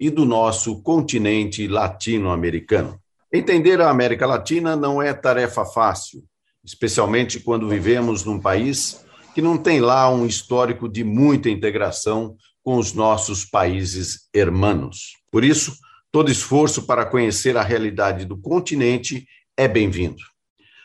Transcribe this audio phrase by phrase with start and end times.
[0.00, 2.98] e do nosso continente latino-americano.
[3.30, 6.24] Entender a América Latina não é tarefa fácil,
[6.64, 12.34] especialmente quando vivemos num país que não tem lá um histórico de muita integração
[12.64, 15.18] com os nossos países hermanos.
[15.30, 15.76] Por isso,
[16.10, 20.22] todo esforço para conhecer a realidade do continente é bem-vindo.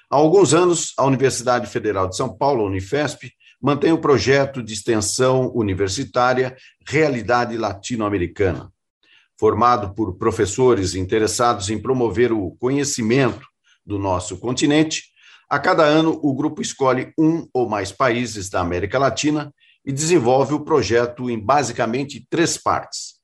[0.10, 5.52] Há alguns anos, a Universidade Federal de São Paulo, Unifesp, mantém o projeto de extensão
[5.56, 6.56] universitária
[6.88, 8.72] Realidade Latino-Americana,
[9.46, 13.46] formado por professores interessados em promover o conhecimento
[13.86, 15.04] do nosso continente,
[15.48, 19.54] a cada ano o grupo escolhe um ou mais países da América Latina
[19.86, 23.20] e desenvolve o projeto em basicamente três partes.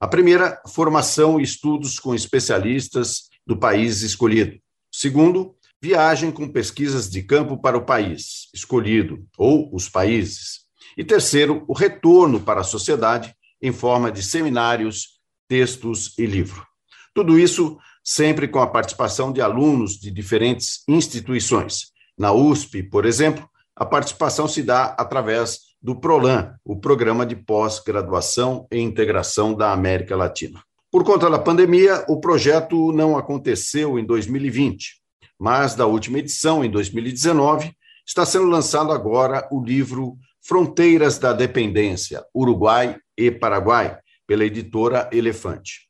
[0.00, 4.58] A primeira, formação e estudos com especialistas do país escolhido.
[4.92, 10.62] Segundo, viagem com pesquisas de campo para o país escolhido ou os países.
[10.98, 13.32] E terceiro, o retorno para a sociedade
[13.62, 15.19] em forma de seminários,
[15.50, 16.64] textos e livro.
[17.12, 21.86] Tudo isso sempre com a participação de alunos de diferentes instituições.
[22.16, 28.68] Na USP, por exemplo, a participação se dá através do PROLAN, o Programa de Pós-Graduação
[28.70, 30.62] e Integração da América Latina.
[30.88, 35.00] Por conta da pandemia, o projeto não aconteceu em 2020,
[35.36, 37.72] mas da última edição, em 2019,
[38.06, 43.98] está sendo lançado agora o livro Fronteiras da Dependência, Uruguai e Paraguai,
[44.30, 45.88] pela editora Elefante.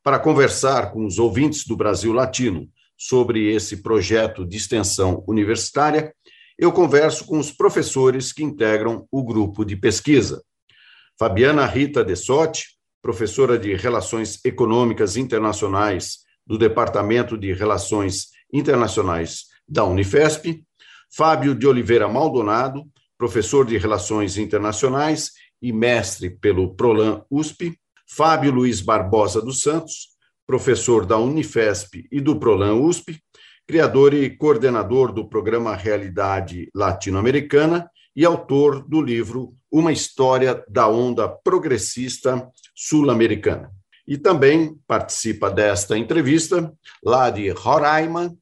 [0.00, 6.14] Para conversar com os ouvintes do Brasil Latino sobre esse projeto de extensão universitária,
[6.56, 10.40] eu converso com os professores que integram o grupo de pesquisa.
[11.18, 20.62] Fabiana Rita Dessotti, professora de Relações Econômicas Internacionais do Departamento de Relações Internacionais da Unifesp,
[21.12, 22.84] Fábio de Oliveira Maldonado,
[23.18, 27.76] professor de Relações Internacionais e mestre pelo Prolan USP,
[28.08, 30.08] Fábio Luiz Barbosa dos Santos,
[30.46, 33.18] professor da Unifesp e do Prolan USP,
[33.66, 41.28] criador e coordenador do programa Realidade Latino-Americana e autor do livro Uma História da Onda
[41.28, 43.70] Progressista Sul-Americana.
[44.08, 46.72] E também participa desta entrevista,
[47.04, 48.36] lá de Roraima,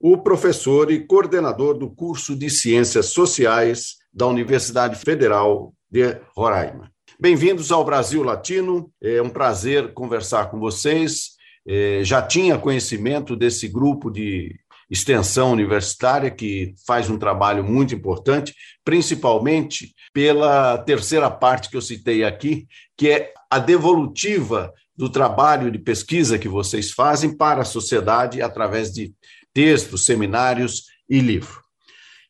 [0.00, 6.92] o professor e coordenador do curso de Ciências Sociais da Universidade Federal de Roraima.
[7.18, 11.30] Bem-vindos ao Brasil Latino, é um prazer conversar com vocês.
[11.66, 14.54] É, já tinha conhecimento desse grupo de
[14.90, 18.54] extensão universitária que faz um trabalho muito importante,
[18.84, 22.66] principalmente pela terceira parte que eu citei aqui,
[22.96, 28.92] que é a devolutiva do trabalho de pesquisa que vocês fazem para a sociedade através
[28.92, 29.12] de
[29.52, 31.62] textos, seminários e livro.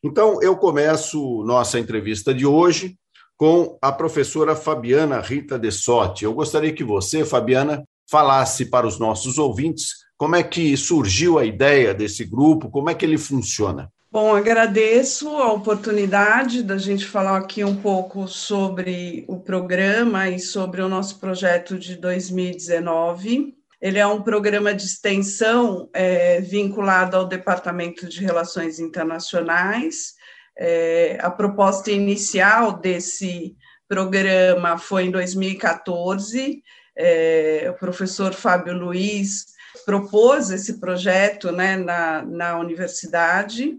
[0.03, 2.98] Então, eu começo nossa entrevista de hoje
[3.39, 6.25] com a professora Fabiana Rita De Sotti.
[6.25, 11.45] Eu gostaria que você, Fabiana, falasse para os nossos ouvintes como é que surgiu a
[11.45, 13.89] ideia desse grupo, como é que ele funciona.
[14.11, 20.81] Bom, agradeço a oportunidade da gente falar aqui um pouco sobre o programa e sobre
[20.81, 23.53] o nosso projeto de 2019.
[23.81, 30.18] Ele é um programa de extensão é, vinculado ao Departamento de Relações Internacionais
[30.59, 33.55] é, a proposta inicial desse
[33.87, 36.61] programa foi em 2014.
[36.97, 39.45] É, o professor Fábio Luiz
[39.85, 43.77] propôs esse projeto né, na, na universidade.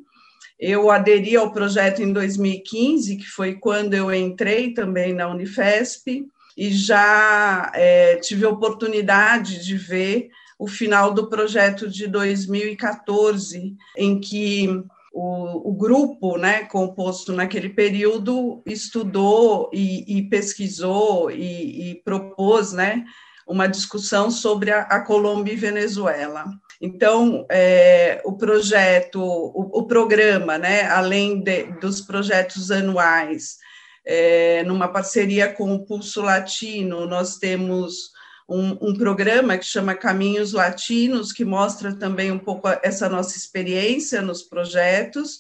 [0.58, 6.26] Eu aderi ao projeto em 2015, que foi quando eu entrei também na Unifesp,
[6.56, 14.82] e já é, tive oportunidade de ver o final do projeto de 2014, em que
[15.12, 23.04] o, o, grupo, né, composto naquele período, estudou e, e pesquisou e, e, propôs, né,
[23.47, 26.45] uma discussão sobre a, a Colômbia e Venezuela.
[26.80, 33.59] Então, é, o projeto, o, o, programa, né, além de, dos projetos anuais,
[34.06, 38.13] é, numa parceria com o Pulso Latino, nós temos
[38.50, 44.20] um, um, programa que chama Caminhos Latinos, que mostra também um pouco essa nossa experiência
[44.20, 45.38] nos projetos,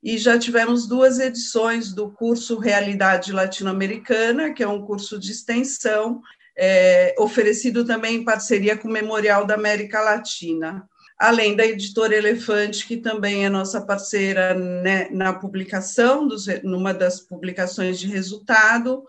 [0.00, 6.22] e já tivemos duas edições do curso Realidade Latino-Americana, que é um curso de extensão
[6.56, 10.88] é, oferecido também em parceria com o Memorial da América Latina,
[11.18, 17.18] além da editora Elefante, que também é nossa parceira né, na publicação, dos, numa das
[17.18, 19.02] publicações de resultado,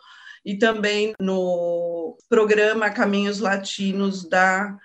[0.46, 4.78] e também no programa Caminhos Latinos, da,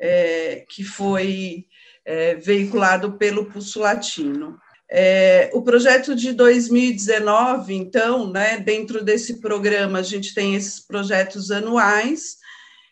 [0.00, 1.66] é, que foi
[2.04, 4.58] é, veiculado pelo Pulso Latino.
[4.90, 11.50] É, o projeto de 2019, então, né, dentro desse programa, a gente tem esses projetos
[11.50, 12.36] anuais,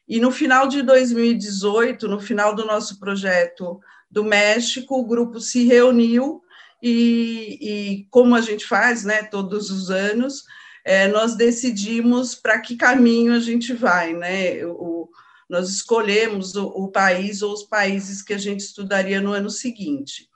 [0.08, 3.78] e no final de 2018, no final do nosso projeto
[4.10, 6.42] do México, o grupo se reuniu
[6.82, 10.42] e, e como a gente faz né, todos os anos,
[10.84, 14.64] é, nós decidimos para que caminho a gente vai, né?
[14.64, 15.08] O,
[15.48, 20.28] nós escolhemos o, o país ou os países que a gente estudaria no ano seguinte.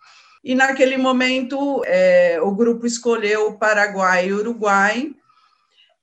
[0.43, 5.15] E naquele momento, é, o grupo escolheu Paraguai e Uruguai,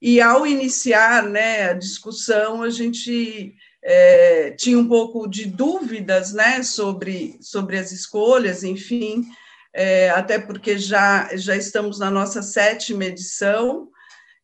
[0.01, 3.53] e ao iniciar né, a discussão, a gente
[3.83, 9.25] é, tinha um pouco de dúvidas né, sobre, sobre as escolhas, enfim,
[9.71, 13.90] é, até porque já, já estamos na nossa sétima edição,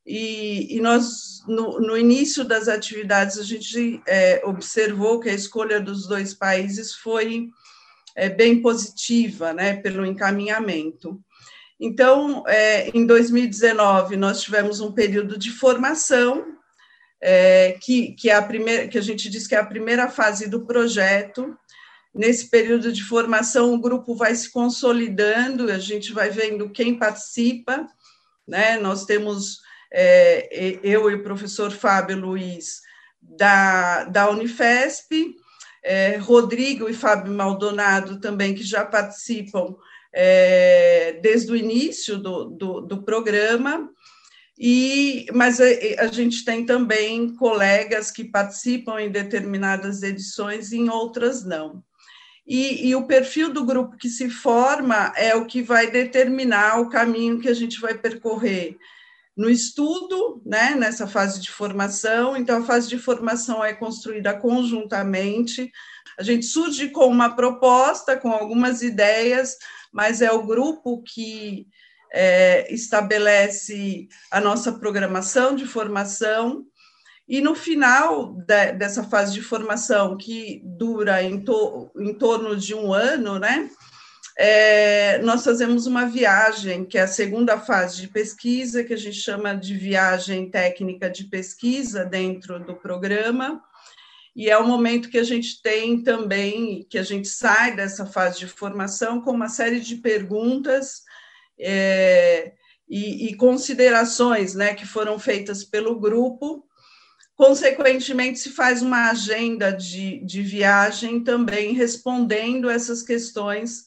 [0.08, 5.82] e, e nós, no, no, início das atividades, a gente é, observou que a escolha
[5.82, 7.50] dos dois países foi
[8.16, 11.20] é, bem positiva, né, pelo encaminhamento.
[11.78, 16.56] Então, é, em 2019, nós tivemos um período de formação,
[17.20, 20.48] é, que, que, é a primeira, que a gente diz que é a primeira fase
[20.48, 21.54] do projeto.
[22.16, 27.86] Nesse período de formação, o grupo vai se consolidando, a gente vai vendo quem participa,
[28.48, 28.78] né?
[28.78, 32.82] Nós temos é, eu e o professor Fábio Luiz
[33.22, 35.36] da, da Unifesp,
[35.84, 39.76] é, Rodrigo e Fábio Maldonado também, que já participam
[40.14, 43.90] é, desde o início do, do, do programa,
[44.60, 45.66] e, mas a,
[46.00, 51.84] a, gente tem também colegas que participam em determinadas edições e em outras não.
[52.46, 56.90] E, e, o perfil do grupo que se forma é o que vai determinar o
[56.90, 58.78] caminho que a gente vai percorrer
[59.38, 62.36] no estudo, né, nessa fase de formação.
[62.36, 65.72] Então, a fase de formação é construída conjuntamente.
[66.18, 69.56] A gente surge com uma proposta, com algumas ideias,
[69.94, 71.68] mas é o grupo que
[72.12, 76.66] é, estabelece a nossa programação de formação.
[77.28, 82.74] E no final de, dessa fase de formação, que dura em, to, em torno de
[82.74, 83.70] um ano, né?
[84.40, 89.18] É, nós fazemos uma viagem, que é a segunda fase de pesquisa, que a gente
[89.18, 93.64] chama de viagem técnica de pesquisa dentro do programa,
[94.36, 98.38] e é o momento que a gente tem também, que a gente sai dessa fase
[98.38, 101.02] de formação com uma série de perguntas
[101.60, 102.52] é,
[102.88, 106.64] e, e, considerações né, que foram feitas pelo grupo.
[107.36, 113.87] Consequentemente, se faz uma agenda de, de viagem também respondendo essas questões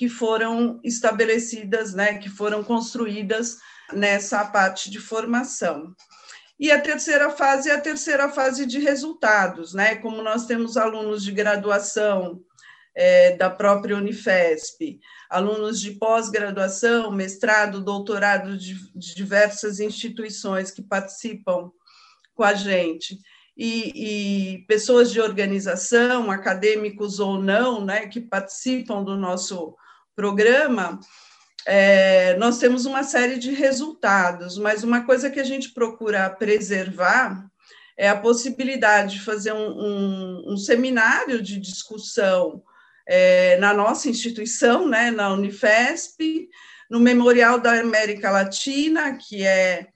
[0.00, 3.58] que foram estabelecidas, né, que foram construídas
[3.92, 5.94] nessa parte de formação.
[6.58, 9.96] E a terceira fase é a terceira fase de resultados, né?
[9.96, 12.40] Como nós temos alunos de graduação
[12.94, 14.98] é, da própria Unifesp,
[15.28, 21.70] alunos de pós-graduação, mestrado, doutorado de, de, diversas instituições que participam
[22.34, 23.18] com a gente,
[23.54, 29.76] e, e, pessoas de organização, acadêmicos ou não, né, que participam do nosso
[30.14, 31.00] programa,
[31.66, 37.46] é, nós temos uma série de resultados, mas uma coisa que a gente procura preservar
[37.96, 42.62] é a possibilidade de fazer um, um, um seminário de discussão
[43.06, 46.48] é, na nossa instituição, né, na Unifesp,
[46.88, 49.88] no Memorial da América Latina, que é,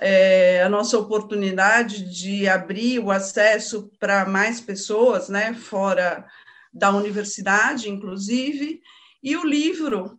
[0.00, 6.26] é a nossa oportunidade de abrir o acesso para mais pessoas, né, fora
[6.72, 8.82] da universidade, inclusive,
[9.22, 10.18] e o livro,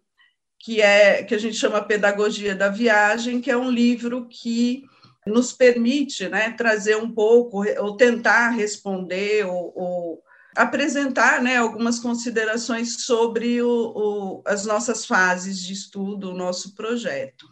[0.60, 4.84] que é que a gente chama Pedagogia da Viagem, que é um livro que
[5.26, 10.24] nos permite né, trazer um pouco, ou tentar responder, ou, ou
[10.56, 17.46] apresentar né, algumas considerações sobre o, o, as nossas fases de estudo, o nosso projeto.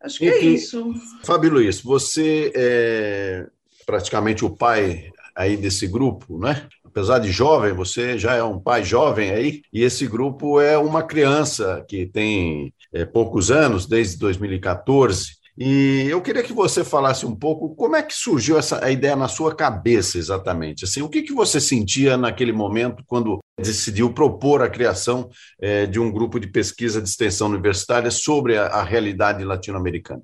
[0.00, 0.92] Acho que e, é isso.
[1.24, 3.46] Fábio Luiz, você é
[3.86, 6.68] praticamente o pai aí desse grupo, né?
[6.92, 11.02] Apesar de jovem, você já é um pai jovem aí, e esse grupo é uma
[11.02, 15.40] criança que tem é, poucos anos, desde 2014.
[15.56, 19.16] E eu queria que você falasse um pouco como é que surgiu essa a ideia
[19.16, 20.84] na sua cabeça exatamente.
[20.84, 25.28] Assim, o que, que você sentia naquele momento quando decidiu propor a criação
[25.60, 30.22] é, de um grupo de pesquisa de extensão universitária sobre a, a realidade latino-americana?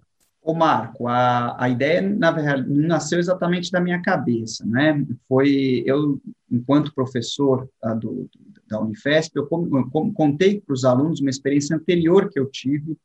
[0.49, 5.05] O Marco, a, a ideia, na verdade, não nasceu exatamente da minha cabeça, né?
[5.29, 6.19] Foi, eu,
[6.51, 8.31] enquanto professor uh, do,
[8.67, 12.97] da Unifesp, eu, eu contei para os alunos uma experiência anterior que eu tive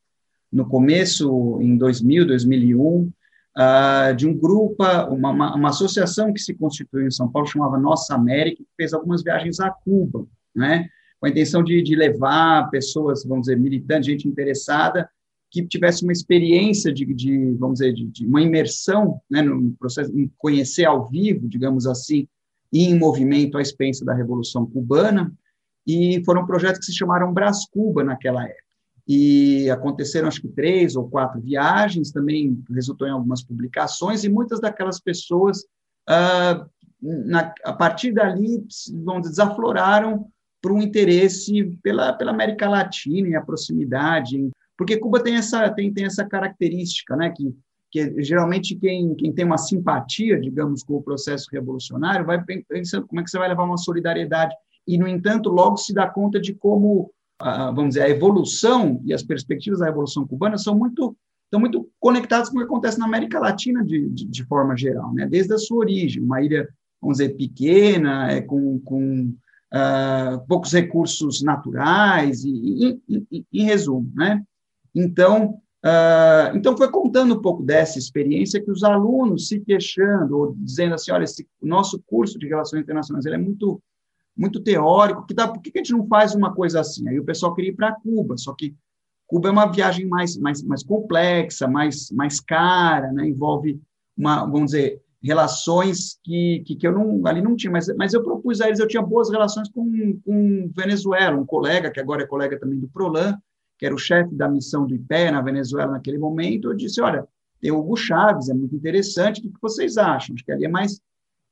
[0.49, 3.11] no começo, em 2000, 2001,
[3.57, 7.77] uh, de um grupo, uma, uma, uma, associação que se constituiu em São Paulo, chamava
[7.77, 10.87] Nossa América, que fez algumas viagens a Cuba, né?
[11.19, 15.09] Com a intenção de, de levar pessoas, vamos dizer, militantes, gente interessada,
[15.53, 20.11] que tivesse uma experiência de, de vamos dizer, de, de, uma imersão né, no processo,
[20.17, 22.27] em conhecer ao vivo, digamos assim,
[22.71, 25.31] e em movimento a experiência da Revolução Cubana,
[25.85, 28.63] e foram projetos que se chamaram Brás Cuba naquela época.
[29.07, 34.59] E aconteceram, acho que, três ou quatro viagens, também resultou em algumas publicações, e muitas
[34.59, 35.65] daquelas pessoas,
[36.09, 36.65] ah,
[36.99, 40.25] na, a partir dali, dizer, desafloraram
[40.59, 45.93] para um interesse pela, pela América Latina e a proximidade, porque Cuba tem essa, tem,
[45.93, 47.55] tem essa característica, né, que,
[47.91, 53.21] que geralmente quem, quem tem uma simpatia, digamos, com o processo revolucionário, vai pensando como
[53.21, 54.55] é que você vai levar uma solidariedade,
[54.87, 59.23] e, no entanto, logo se dá conta de como, vamos dizer, a evolução e as
[59.23, 61.15] perspectivas da Revolução Cubana são muito
[61.45, 65.13] estão muito conectadas com o que acontece na América Latina de, de, de forma geral,
[65.13, 65.27] né?
[65.27, 66.67] desde a sua origem, uma ilha,
[66.99, 69.35] vamos dizer, pequena, é, com, com
[69.71, 72.99] uh, poucos recursos naturais, e,
[73.53, 74.43] em resumo, né?
[74.95, 80.55] Então, uh, então foi contando um pouco dessa experiência que os alunos se queixando, ou
[80.55, 83.81] dizendo assim, olha, esse nosso curso de Relações Internacionais ele é muito
[84.35, 87.07] muito teórico, que dá, por que a gente não faz uma coisa assim?
[87.07, 88.75] Aí o pessoal queria ir para Cuba, só que
[89.27, 93.27] Cuba é uma viagem mais, mais, mais complexa, mais, mais cara, né?
[93.27, 93.79] envolve,
[94.17, 98.23] uma, vamos dizer, relações que, que, que, eu não, ali não tinha, mas, mas eu
[98.23, 102.27] propus a eles, eu tinha boas relações com, com Venezuela, um colega, que agora é
[102.27, 103.37] colega também do Prolan,
[103.77, 107.27] que era o chefe da missão do IPE na Venezuela naquele momento, eu disse, olha,
[107.59, 110.35] tem o Hugo Chaves, é muito interessante, o que vocês acham?
[110.35, 110.99] Acho que ali é mais,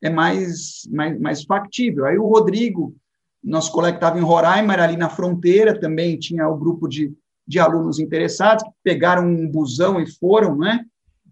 [0.02, 2.06] é mais, mais, mais factível.
[2.06, 2.96] Aí o Rodrigo,
[3.44, 7.14] nosso colega que estava em Roraima, era ali na fronteira, também tinha o grupo de,
[7.48, 10.86] de alunos interessados, que pegaram um busão e foram, né?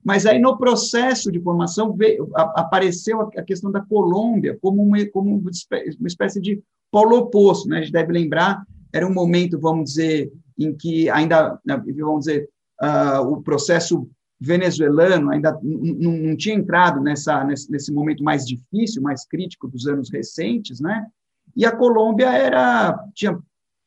[0.04, 5.38] Mas aí, no processo de formação, veio, apareceu a, questão da Colômbia como uma, como
[5.38, 5.52] uma
[6.08, 7.80] espécie de polo oposto, né?
[7.80, 12.50] A gente deve lembrar, era um momento, vamos dizer, em que ainda, né, vamos dizer,
[12.82, 19.26] uh, o processo venezuelano ainda não tinha entrado nessa, nesse, nesse, momento mais difícil, mais
[19.26, 21.06] crítico dos anos recentes, né?
[21.56, 23.38] E a Colômbia era tinha,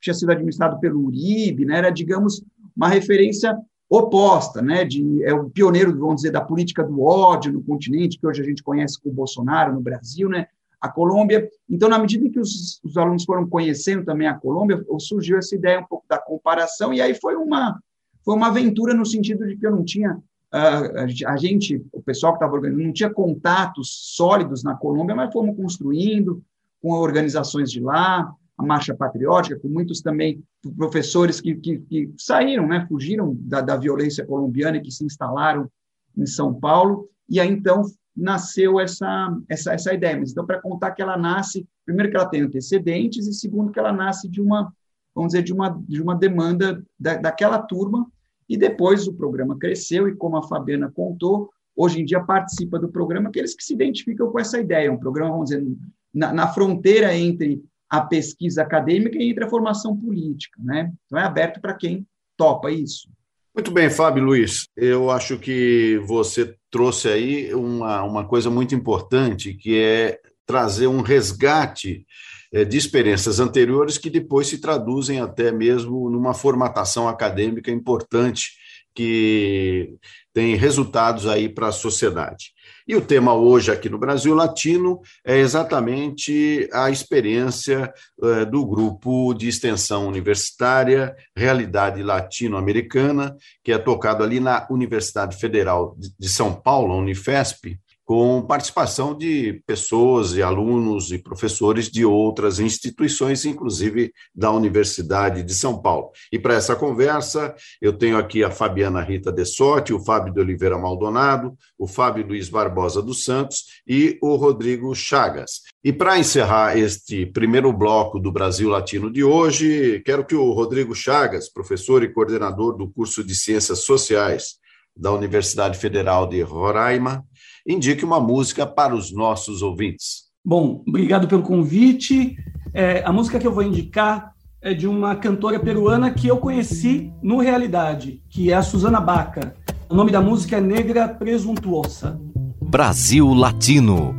[0.00, 1.78] tinha sido administrado pelo Uribe, né?
[1.78, 2.44] Era, digamos,
[2.76, 3.56] uma referência
[3.88, 4.84] oposta, né?
[4.84, 8.44] De é o pioneiro, vamos dizer, da política do ódio no continente que hoje a
[8.44, 10.46] gente conhece com o Bolsonaro no Brasil, né?
[10.82, 11.48] A Colômbia.
[11.70, 15.78] Então, na medida que os, os, alunos foram conhecendo também a Colômbia, surgiu essa ideia
[15.78, 17.80] um pouco da comparação, e aí foi uma,
[18.24, 22.32] foi uma aventura no sentido de que eu não tinha, uh, a gente, o pessoal
[22.32, 26.42] que estava organizando, não tinha contatos sólidos na Colômbia, mas fomos construindo
[26.82, 30.42] com organizações de lá, a Marcha Patriótica, com muitos também
[30.76, 35.70] professores que, que, que saíram, né, fugiram da, da violência colombiana e que se instalaram
[36.16, 37.82] em São Paulo, e aí então
[38.16, 40.16] nasceu essa, essa, essa ideia.
[40.18, 43.78] Mas, então, para contar que ela nasce, primeiro que ela tem antecedentes e segundo que
[43.78, 44.72] ela nasce de uma,
[45.14, 48.06] vamos dizer, de uma, de uma demanda da, daquela turma
[48.48, 52.88] e depois o programa cresceu e, como a Fabiana contou, hoje em dia participa do
[52.88, 55.66] programa aqueles que se identificam com essa ideia, um programa, vamos dizer,
[56.12, 60.92] na, na fronteira entre a pesquisa acadêmica e entre a formação política, né?
[61.06, 63.08] Então é aberto para quem topa isso.
[63.54, 64.66] Muito bem, Fábio Luiz.
[64.74, 71.02] Eu acho que você trouxe aí uma, uma coisa muito importante, que é trazer um
[71.02, 72.06] resgate
[72.50, 78.52] é, de experiências anteriores que depois se traduzem até mesmo numa formatação acadêmica importante
[78.94, 79.96] que
[80.32, 82.51] tem resultados aí para a sociedade.
[82.86, 89.32] E o tema hoje aqui no Brasil Latino é exatamente a experiência uh, do grupo
[89.34, 96.96] de extensão universitária Realidade Latino-Americana, que é tocado ali na Universidade Federal de São Paulo,
[96.96, 105.42] Unifesp, com participação de pessoas e alunos e professores de outras instituições, inclusive da Universidade
[105.42, 106.10] de São Paulo.
[106.32, 110.76] E para essa conversa, eu tenho aqui a Fabiana Rita Dessotti, o Fábio de Oliveira
[110.76, 115.62] Maldonado, o Fábio Luiz Barbosa dos Santos e o Rodrigo Chagas.
[115.84, 120.94] E para encerrar este primeiro bloco do Brasil Latino de hoje, quero que o Rodrigo
[120.94, 124.60] Chagas, professor e coordenador do curso de Ciências Sociais
[124.96, 127.24] da Universidade Federal de Roraima,
[127.66, 130.24] indique uma música para os nossos ouvintes.
[130.44, 132.36] Bom, obrigado pelo convite.
[132.74, 137.12] É, a música que eu vou indicar é de uma cantora peruana que eu conheci
[137.22, 139.54] no Realidade, que é a Susana Baca.
[139.88, 142.20] O nome da música é Negra Presuntuosa.
[142.60, 144.14] Brasil Latino.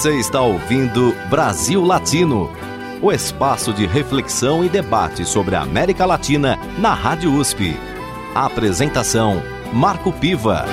[0.00, 2.50] Você está ouvindo Brasil Latino,
[3.02, 7.74] o espaço de reflexão e debate sobre a América Latina na Rádio USP.
[8.34, 9.42] A apresentação:
[9.74, 10.64] Marco Piva.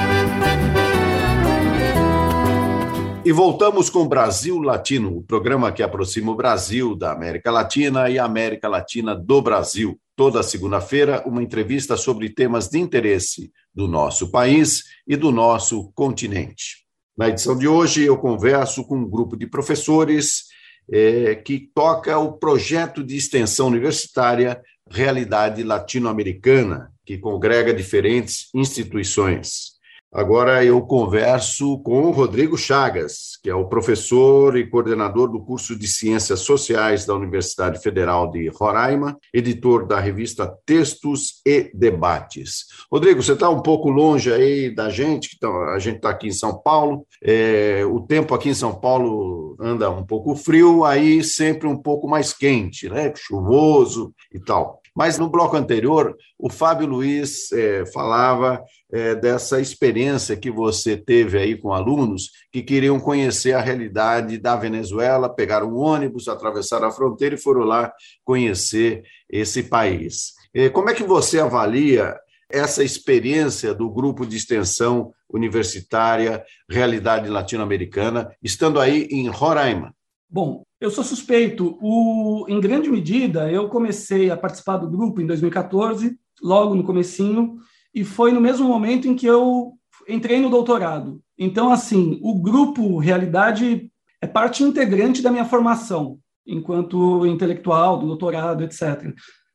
[3.25, 8.17] E voltamos com Brasil Latino, o programa que aproxima o Brasil da América Latina e
[8.17, 9.99] a América Latina do Brasil.
[10.15, 16.86] Toda segunda-feira, uma entrevista sobre temas de interesse do nosso país e do nosso continente.
[17.17, 20.43] Na edição de hoje, eu converso com um grupo de professores
[20.91, 29.76] é, que toca o projeto de extensão universitária Realidade Latino-Americana, que congrega diferentes instituições.
[30.13, 35.77] Agora eu converso com o Rodrigo Chagas, que é o professor e coordenador do curso
[35.77, 42.65] de Ciências Sociais da Universidade Federal de Roraima, editor da revista Textos e Debates.
[42.89, 46.33] Rodrigo, você está um pouco longe aí da gente, então a gente está aqui em
[46.33, 51.67] São Paulo, é, o tempo aqui em São Paulo anda um pouco frio, aí sempre
[51.67, 53.11] um pouco mais quente, né?
[53.13, 54.81] chuvoso e tal.
[54.97, 58.59] Mas no bloco anterior, o Fábio Luiz é, falava
[58.91, 64.55] é, dessa experiência que você teve aí com alunos que queriam conhecer a realidade da
[64.55, 67.93] Venezuela, pegaram um ônibus, atravessaram a fronteira e foram lá
[68.25, 70.33] conhecer esse país.
[70.51, 72.17] É, como é que você avalia
[72.49, 79.93] essa experiência do grupo de extensão universitária Realidade Latino-Americana, estando aí em Roraima?
[80.27, 81.77] Bom, eu sou suspeito.
[81.81, 87.57] O, em grande medida, eu comecei a participar do grupo em 2014, logo no comecinho,
[87.93, 89.73] e foi no mesmo momento em que eu
[90.07, 91.19] entrei no doutorado.
[91.37, 98.63] Então, assim, o grupo Realidade é parte integrante da minha formação, enquanto intelectual, do doutorado,
[98.63, 99.13] etc.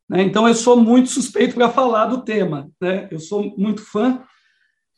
[0.08, 0.22] Né?
[0.22, 2.68] Então, eu sou muito suspeito para falar do tema.
[2.80, 3.08] Né?
[3.10, 4.22] Eu sou muito fã.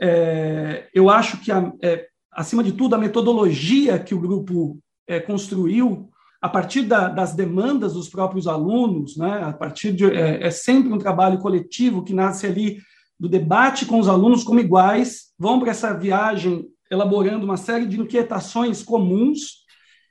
[0.01, 5.21] É, eu acho que, a, é, acima de tudo, a metodologia que o grupo é,
[5.21, 6.11] construiu
[6.45, 10.93] a partir da, das demandas dos próprios alunos, né, a partir de é, é, sempre
[10.93, 12.83] um trabalho coletivo que nasce ali
[13.19, 17.99] do debate com os alunos como iguais, vão para essa viagem elaborando uma série de
[17.99, 19.65] inquietações comuns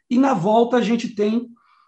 [0.10, 1.46] e na volta a gente tem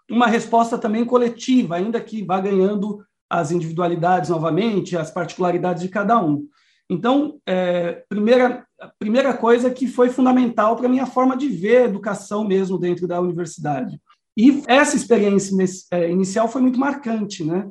[0.08, 6.22] uma resposta também coletiva, ainda que vá ganhando as individualidades novamente, as particularidades de cada
[6.24, 6.46] um.
[6.88, 11.78] Então, é, primeira, a primeira coisa que foi fundamental para a minha forma de ver
[11.78, 14.00] a educação mesmo dentro da universidade.
[14.36, 15.56] E essa experiência
[15.90, 17.70] é, inicial foi muito marcante, né?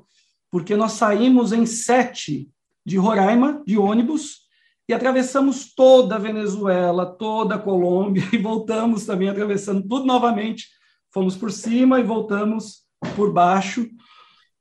[0.50, 2.50] Porque nós saímos em sete
[2.86, 4.46] de Roraima, de ônibus,
[4.88, 10.68] e atravessamos toda a Venezuela, toda a Colômbia, e voltamos também atravessando tudo novamente.
[11.14, 12.84] Fomos por cima e voltamos
[13.16, 13.88] por baixo.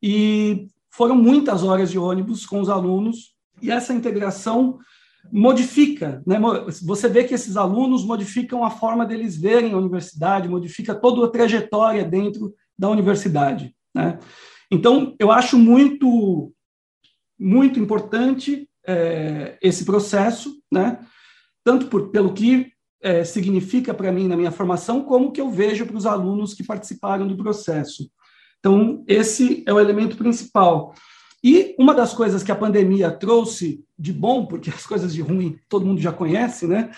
[0.02, 4.78] E foram muitas horas de ônibus com os alunos, e essa integração
[5.32, 6.38] modifica, né?
[6.82, 11.30] Você vê que esses alunos modificam a forma deles verem a universidade, modifica toda a
[11.30, 14.18] trajetória dentro da universidade, né?
[14.70, 16.52] Então, eu acho muito,
[17.38, 20.98] muito importante é, esse processo, né?
[21.62, 25.86] Tanto por, pelo que é, significa para mim na minha formação, como que eu vejo
[25.86, 28.10] para os alunos que participaram do processo.
[28.58, 30.94] Então, esse é o elemento principal.
[31.44, 35.58] E uma das coisas que a pandemia trouxe de bom, porque as coisas de ruim
[35.68, 36.90] todo mundo já conhece, né,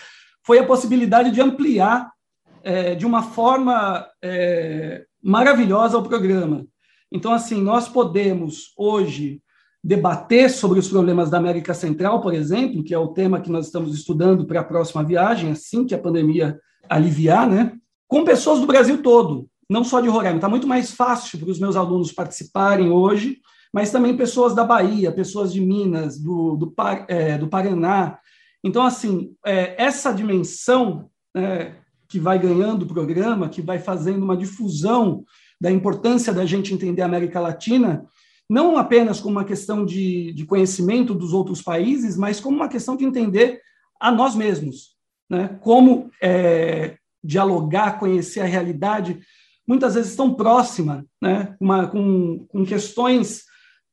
[0.45, 2.09] foi a possibilidade de ampliar
[2.63, 6.65] é, de uma forma é, maravilhosa o programa.
[7.11, 9.43] Então, assim, nós podemos hoje
[9.83, 13.67] debater sobre os problemas da América Central, por exemplo, que é o tema que nós
[13.67, 16.57] estamos estudando para a próxima viagem, assim que a pandemia
[16.89, 17.73] aliviar, né,
[18.07, 20.37] com pessoas do Brasil todo, não só de Roraima.
[20.37, 23.41] Está muito mais fácil para os meus alunos participarem hoje
[23.77, 26.75] mas também pessoas da Bahia, pessoas de Minas, do, do,
[27.09, 28.19] é, do Paraná.
[28.65, 31.75] Então, assim, é, essa dimensão é,
[32.09, 35.27] que vai ganhando o programa, que vai fazendo uma difusão
[35.61, 38.07] da importância da gente entender a América Latina,
[38.49, 42.97] não apenas como uma questão de, de conhecimento dos outros países, mas como uma questão
[42.97, 43.61] de entender
[44.01, 44.97] a nós mesmos,
[45.29, 45.49] né?
[45.61, 49.21] como é, dialogar, conhecer a realidade,
[49.69, 51.55] muitas vezes tão próxima, né?
[51.61, 53.45] uma, com, com questões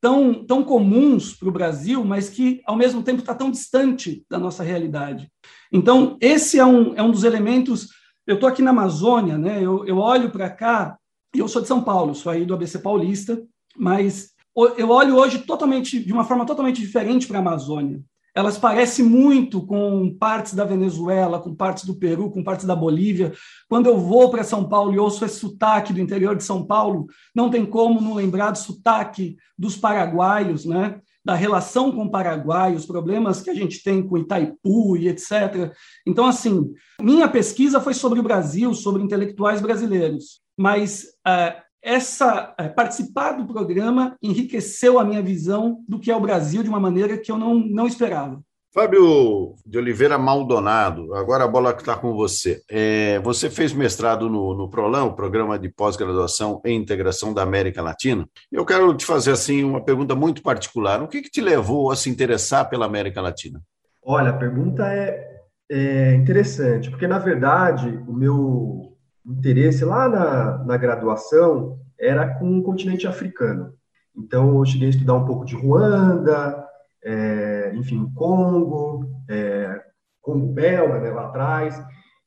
[0.03, 4.37] tão, tão comuns para o Brasil, mas que, ao mesmo tempo, está tão distante da
[4.37, 5.31] nossa realidade.
[5.71, 7.87] Então, esse é um, é um dos elementos.
[8.27, 9.63] Eu estou aqui na Amazônia, né?
[9.63, 10.97] eu, eu olho para cá,
[11.33, 13.41] e eu sou de São Paulo, sou aí do ABC Paulista,
[13.77, 14.31] mas
[14.77, 18.03] eu olho hoje totalmente, de uma forma totalmente diferente para a Amazônia
[18.35, 23.31] elas parecem muito com partes da Venezuela, com partes do Peru, com partes da Bolívia.
[23.69, 27.05] Quando eu vou para São Paulo e ouço esse sotaque do interior de São Paulo,
[27.35, 30.99] não tem como não lembrar do sotaque dos paraguaios, né?
[31.25, 35.73] da relação com o Paraguai, os problemas que a gente tem com Itaipu e etc.
[36.05, 42.69] Então, assim, minha pesquisa foi sobre o Brasil, sobre intelectuais brasileiros, mas uh, essa é,
[42.69, 47.17] participar do programa enriqueceu a minha visão do que é o Brasil de uma maneira
[47.17, 48.41] que eu não, não esperava.
[48.73, 52.59] Fábio de Oliveira Maldonado, agora a bola está com você.
[52.67, 57.83] É, você fez mestrado no, no PROLAN, o Programa de Pós-Graduação em Integração da América
[57.83, 58.27] Latina.
[58.51, 61.03] Eu quero te fazer assim uma pergunta muito particular.
[61.03, 63.61] O que, que te levou a se interessar pela América Latina?
[64.01, 65.23] Olha, a pergunta é,
[65.71, 68.92] é interessante, porque na verdade o meu
[69.25, 73.73] interesse lá na, na graduação era com o continente africano.
[74.15, 76.65] Então, eu cheguei a estudar um pouco de Ruanda,
[77.03, 79.81] é, enfim, Congo, é,
[80.21, 81.81] Congo belga, né, lá atrás,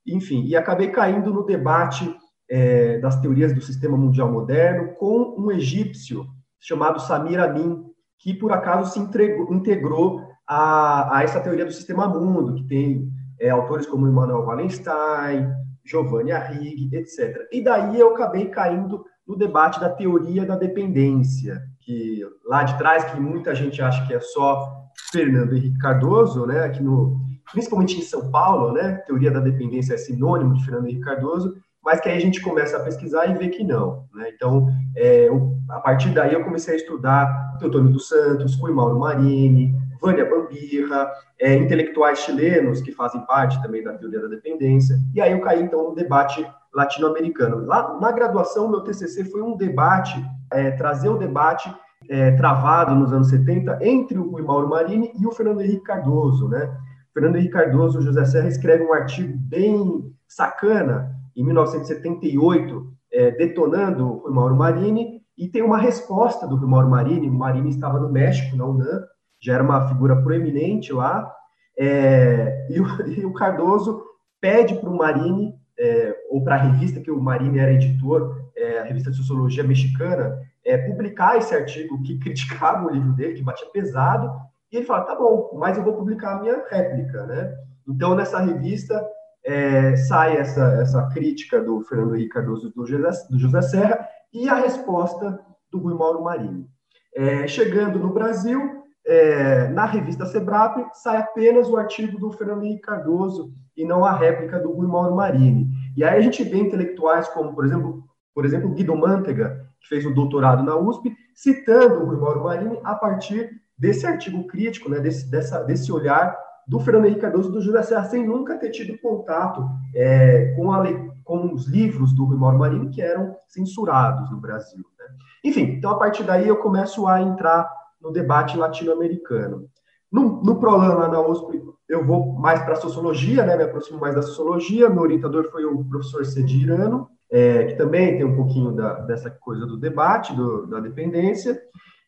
[0.06, 2.14] enfim, e acabei caindo no debate
[2.48, 6.26] é, das teorias do sistema mundial moderno com um egípcio
[6.60, 7.84] chamado Samir Amin,
[8.18, 13.08] que por acaso se entregou, integrou a, a, essa teoria do sistema mundo, que tem
[13.40, 15.52] é, autores como Emmanuel Wallenstein,
[15.86, 17.46] Giovanni Arrighi, etc.
[17.52, 23.04] E daí eu acabei caindo no debate da teoria da dependência, que lá de trás,
[23.04, 27.20] que muita gente acha que é só Fernando Henrique Cardoso, né, aqui no,
[27.52, 32.00] principalmente em São Paulo, né, teoria da dependência é sinônimo de Fernando Henrique Cardoso, mas
[32.00, 34.06] que aí a gente começa a pesquisar e vê que não.
[34.12, 34.30] Né?
[34.34, 38.98] Então, é, eu, a partir daí eu comecei a estudar Teotônio dos Santos, Rui Mauro
[38.98, 44.96] Marini, Vânia Bambirra, é, intelectuais chilenos que fazem parte também da teoria da dependência.
[45.14, 47.64] E aí eu caí, então, no debate latino-americano.
[47.64, 51.74] Lá na graduação, meu TCC foi um debate, é, trazer o debate
[52.08, 56.48] é, travado nos anos 70 entre o Rui Mauro Marini e o Fernando Henrique Cardoso,
[56.48, 56.72] né?
[57.12, 64.18] Fernando Henrique Cardoso, José Serra escreve um artigo bem sacana em 1978, é, detonando o
[64.18, 67.28] Rui Mauro Marini, e tem uma resposta do Rui Mauro Marini.
[67.28, 69.02] O Marini estava no México, na UNAM,
[69.40, 71.32] já era uma figura proeminente lá,
[71.78, 74.02] é, e, o, e, o, Cardoso
[74.40, 78.78] pede para o Marini, é, ou para a revista que o Marini era editor, é,
[78.80, 83.42] a revista de Sociologia Mexicana, é, publicar esse artigo que criticava o livro dele, que
[83.42, 84.30] batia pesado,
[84.72, 87.54] e ele fala, tá bom, mas eu vou publicar a minha réplica, né?
[87.86, 89.00] Então, nessa revista,
[89.44, 94.48] é, sai essa, essa crítica do Fernando Henrique Cardoso do José, do José Serra, e
[94.48, 95.38] a resposta
[95.70, 96.68] do Rui Mauro Marini.
[97.14, 98.75] É, chegando no Brasil,
[99.06, 104.12] é, na revista Sebrap, sai apenas o artigo do Fernando Henrique Cardoso e não a
[104.12, 105.68] réplica do Rui Mauro Marini.
[105.96, 110.04] E aí a gente vê intelectuais como, por exemplo, por exemplo, Guido Mantega, que fez
[110.04, 114.98] um doutorado na USP, citando o Rui Mauro Marini a partir desse artigo crítico, né,
[114.98, 118.98] desse, dessa, desse olhar do Fernando Henrique Cardoso do Júlio Serra, sem nunca ter tido
[118.98, 119.64] contato
[119.94, 120.82] é, com, a,
[121.22, 124.84] com os livros do Rui Mauro Marini, que eram censurados no Brasil.
[124.98, 125.06] Né?
[125.44, 127.70] Enfim, então a partir daí eu começo a entrar
[128.06, 129.68] no debate latino-americano.
[130.10, 133.98] No, no Prolan, lá na USP, eu vou mais para a sociologia, né, me aproximo
[133.98, 138.72] mais da sociologia, meu orientador foi o professor Cedirano, é, que também tem um pouquinho
[138.72, 141.60] da, dessa coisa do debate, do, da dependência,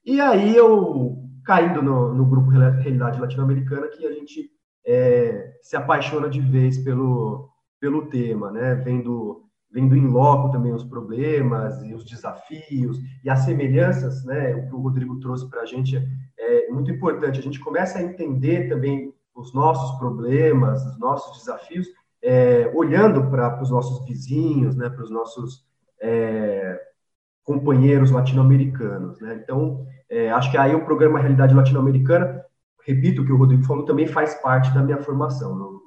[0.06, 4.48] e aí eu, caindo no, no grupo Realidade Latino-Americana, que a gente
[4.87, 10.85] é, se apaixona de vez pelo, pelo tema, né, vendo vendo em loco também os
[10.85, 14.54] problemas e os desafios e as semelhanças, né?
[14.54, 16.02] O que o Rodrigo trouxe para a gente
[16.38, 17.38] é muito importante.
[17.38, 21.87] A gente começa a entender também os nossos problemas, os nossos desafios,
[22.22, 24.88] é, olhando para os nossos vizinhos, né?
[24.88, 25.64] Para os nossos
[26.00, 26.81] é,
[27.44, 29.40] companheiros latino-americanos, né?
[29.42, 32.42] Então, é, acho que aí o programa Realidade Latino-Americana,
[32.87, 35.50] repito o que o Rodrigo falou, também faz parte da minha formação.
[35.59, 35.83] Eu,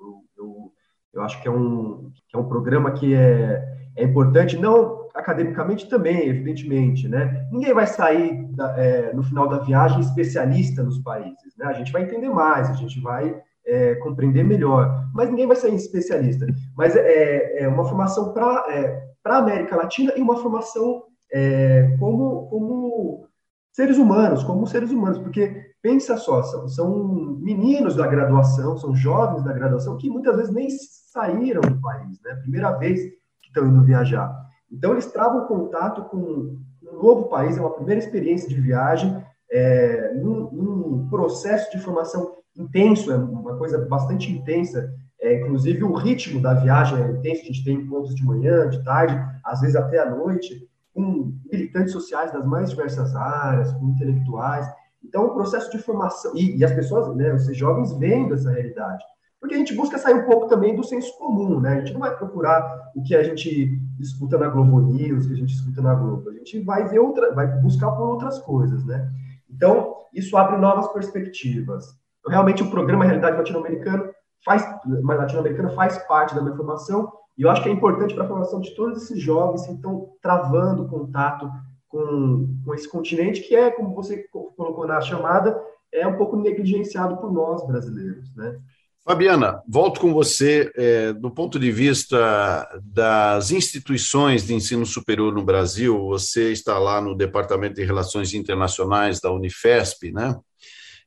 [1.14, 5.90] eu, acho que é um que é um programa que é é importante, não academicamente
[5.90, 7.46] também, evidentemente, né?
[7.52, 11.66] Ninguém vai sair da, é, no final da viagem especialista nos países, né?
[11.66, 15.76] A gente vai entender mais, a gente vai é, compreender melhor, mas ninguém vai sair
[15.76, 16.48] especialista.
[16.78, 22.48] Mas é, é uma formação para é, a América Latina e uma formação é, como,
[22.48, 23.28] como
[23.72, 29.44] seres humanos, como seres humanos, porque pensa só, são, são meninos da graduação, são jovens
[29.44, 32.36] da graduação que muitas vezes nem saíram do país, né?
[32.36, 33.00] Primeira vez
[33.44, 34.34] estão indo viajar.
[34.72, 40.14] Então, eles travam contato com um novo país, é uma primeira experiência de viagem, é,
[40.14, 44.94] num, num, processo de formação intenso, é uma coisa bastante intensa.
[45.20, 48.82] É, inclusive, o ritmo da viagem é intenso, a gente tem encontros de manhã, de
[48.84, 54.68] tarde, às vezes até à noite, com militantes sociais das mais diversas áreas, com intelectuais.
[55.04, 59.04] Então, o processo de formação, e, e as pessoas, né, os jovens vendo essa realidade
[59.42, 61.74] porque a gente busca sair um pouco também do senso comum, né?
[61.74, 65.36] A gente não vai procurar o que a gente escuta na Globo News, que a
[65.36, 66.30] gente escuta na Globo.
[66.30, 69.12] A gente vai ver outra, vai buscar por outras coisas, né?
[69.50, 71.86] Então, isso abre novas perspectivas.
[72.20, 74.12] Então, realmente, o programa Realidade Latino-Americana
[74.44, 78.28] faz, latino-americana faz parte da minha formação e eu acho que é importante para a
[78.28, 81.50] formação de todos esses jovens que estão travando contato
[81.88, 84.26] com, com esse continente que é, como você
[84.56, 85.60] colocou na chamada,
[85.92, 88.58] é um pouco negligenciado por nós brasileiros, né?
[89.04, 90.72] Fabiana, volto com você.
[90.76, 97.02] É, do ponto de vista das instituições de ensino superior no Brasil, você está lá
[97.02, 100.40] no Departamento de Relações Internacionais da Unifesp, né?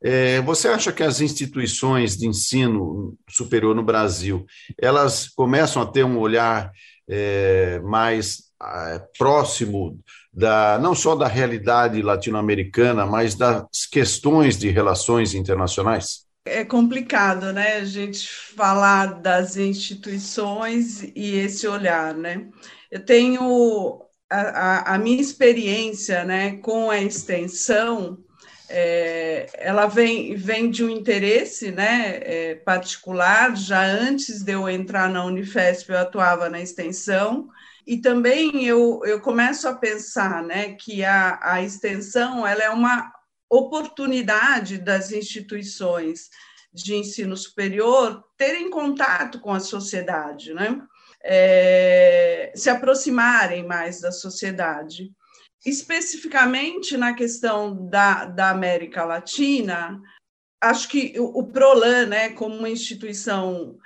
[0.07, 4.45] É, você acha que as instituições de ensino superior no Brasil
[4.79, 6.71] elas começam a ter um olhar
[7.09, 9.99] é, mais é, próximo
[10.31, 16.25] da não só da realidade latino-americana, mas das questões de relações internacionais?
[16.45, 22.47] É complicado, né, a gente falar das instituições e esse olhar, né?
[22.91, 28.19] Eu tenho a, a, a minha experiência, né, com a extensão,
[28.69, 33.57] é, ela vem, vem de um interesse, né, é, particular.
[33.57, 37.49] Já antes de eu entrar na Unifesp, eu atuava na extensão.
[37.87, 43.13] E também eu, eu começo a pensar, né, que a, a extensão ela é uma
[43.51, 46.31] oportunidade das instituições
[46.73, 50.81] de ensino superior terem contato com a sociedade, né?
[51.23, 55.13] É, se aproximarem mais da sociedade.
[55.65, 60.01] Especificamente na questão da, da América Latina,
[60.61, 63.79] acho que o, o PROLAN, né, como uma instituição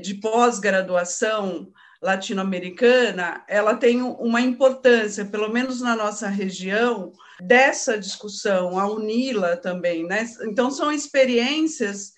[0.00, 8.86] de pós-graduação latino-americana, ela tem uma importância, pelo menos na nossa região, dessa discussão, a
[8.86, 10.26] UNILA também, né?
[10.42, 12.12] Então, são experiências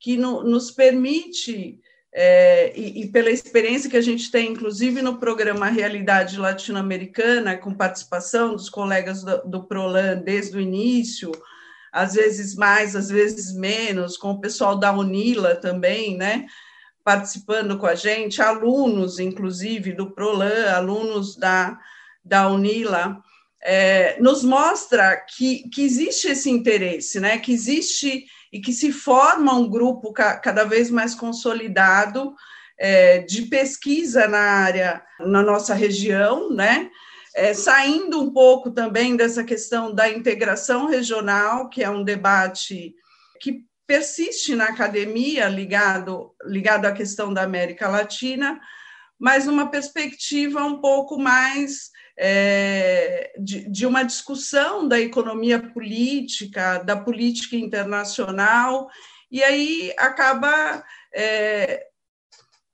[0.00, 1.78] que no, nos permite,
[2.14, 7.72] é, e, e, pela experiência que a gente tem, inclusive no programa Realidade Latino-Americana, com
[7.72, 11.32] participação dos colegas do, do PROLAN desde o início,
[11.90, 16.46] às vezes mais, às vezes menos, com o pessoal da UNILA também, né?
[17.02, 21.78] Participando com a gente, alunos, inclusive, do PROLAN, alunos da,
[22.22, 23.22] da UNILA,
[23.62, 27.38] é, nos mostra que, que existe esse interesse, né?
[27.38, 32.34] que existe e que se forma um grupo ca, cada vez mais consolidado
[32.78, 36.90] é, de pesquisa na área, na nossa região, né?
[37.34, 42.94] é, saindo um pouco também dessa questão da integração regional, que é um debate
[43.40, 48.60] que persiste na academia ligado, ligado à questão da América Latina,
[49.18, 56.96] mas numa perspectiva um pouco mais é, de, de, uma discussão da economia política, da
[56.96, 58.88] política internacional,
[59.30, 61.86] e aí acaba, é,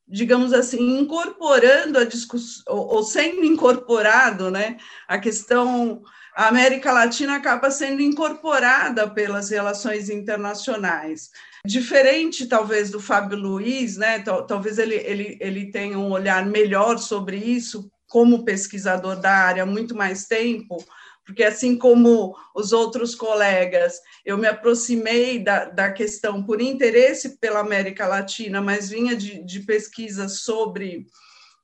[0.07, 6.03] digamos assim, incorporando a discussão, ou, ou sendo incorporado, né, a questão
[6.38, 11.31] a América Latina acaba sendo incorporada pelas relações internacionais.
[11.66, 14.20] Diferente, talvez, do Fábio Luiz, né?
[14.20, 19.94] talvez ele, ele, ele tenha um olhar melhor sobre isso, como pesquisador da área muito
[19.94, 20.83] mais tempo,
[21.25, 27.61] porque assim como os outros colegas, eu me aproximei da, da questão por interesse pela
[27.61, 31.07] América Latina, mas vinha de, de pesquisas sobre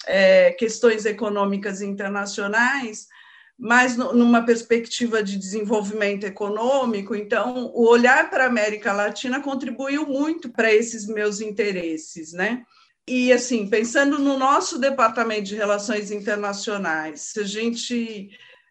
[0.07, 3.09] é, questões econômicas internacionais,
[3.59, 7.15] mas numa perspectiva de desenvolvimento econômico.
[7.15, 12.65] Então, o olhar para a América Latina contribuiu muito para esses meus interesses, né?
[13.07, 18.31] E, assim, pensando no nosso Departamento de Relações Internacionais, se a gente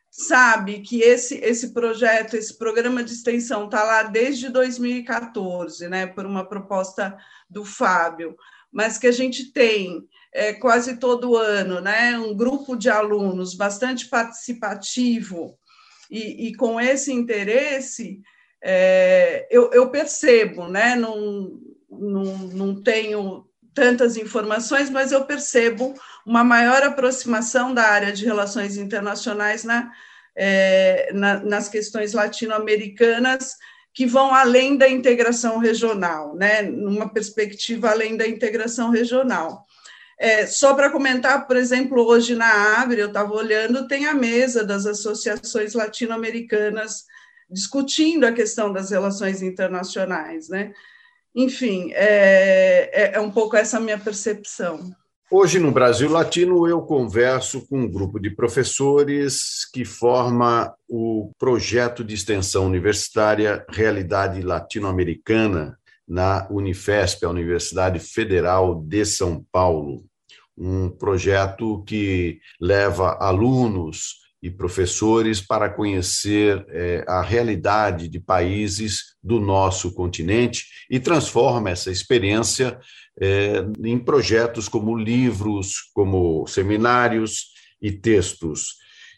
[0.10, 6.26] sabe que esse, esse projeto, esse programa de extensão está lá desde 2014, né, por
[6.26, 7.18] uma proposta
[7.50, 8.36] do Fábio,
[8.72, 12.18] mas que a gente tem é, quase todo ano, né?
[12.18, 15.58] Um grupo de alunos bastante participativo
[16.10, 18.20] e, e com esse interesse,
[18.62, 20.96] é, eu, eu, percebo, né?
[20.96, 25.94] Não, não, não tenho tantas informações, mas eu percebo
[26.26, 29.92] uma maior aproximação da área de relações internacionais na,
[30.36, 33.56] é, na, nas questões latino-americanas
[33.94, 39.68] que vão além da integração regional, né, numa perspectiva além da integração regional.
[40.18, 44.64] É, só para comentar, por exemplo, hoje na Abre, eu estava olhando, tem a mesa
[44.64, 47.06] das associações latino-americanas
[47.50, 50.74] discutindo a questão das relações internacionais, né?
[51.36, 54.92] Enfim, é, é, é um pouco essa minha percepção.
[55.32, 62.04] Hoje, no Brasil Latino, eu converso com um grupo de professores que forma o projeto
[62.04, 65.76] de extensão universitária Realidade Latino-Americana
[66.08, 70.04] na Unifesp, a Universidade Federal de São Paulo
[70.58, 79.40] um projeto que leva alunos e professores para conhecer é, a realidade de países do
[79.40, 82.78] nosso continente e transforma essa experiência
[83.18, 88.76] é, em projetos como livros, como seminários e textos.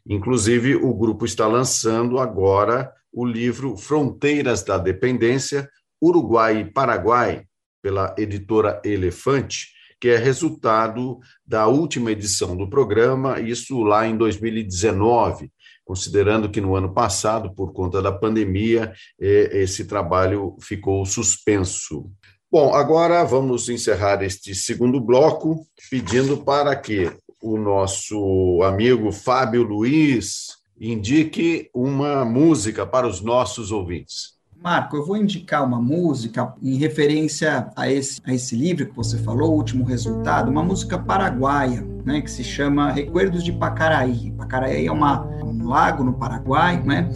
[0.07, 5.67] Inclusive, o grupo está lançando agora o livro Fronteiras da Dependência,
[5.99, 7.45] Uruguai e Paraguai,
[7.81, 9.69] pela editora Elefante,
[10.05, 15.49] que é resultado da última edição do programa, isso lá em 2019,
[15.83, 22.07] considerando que no ano passado, por conta da pandemia, é, esse trabalho ficou suspenso.
[22.51, 30.49] Bom, agora vamos encerrar este segundo bloco pedindo para que o nosso amigo Fábio Luiz
[30.79, 34.34] indique uma música para os nossos ouvintes.
[34.65, 39.15] Marco, eu vou indicar uma música em referência a esse, a esse livro que você
[39.15, 44.31] falou, O Último Resultado, uma música paraguaia, né, que se chama Recuerdos de Pacaraí.
[44.31, 47.07] Pacaraí é uma, um lago no Paraguai, né?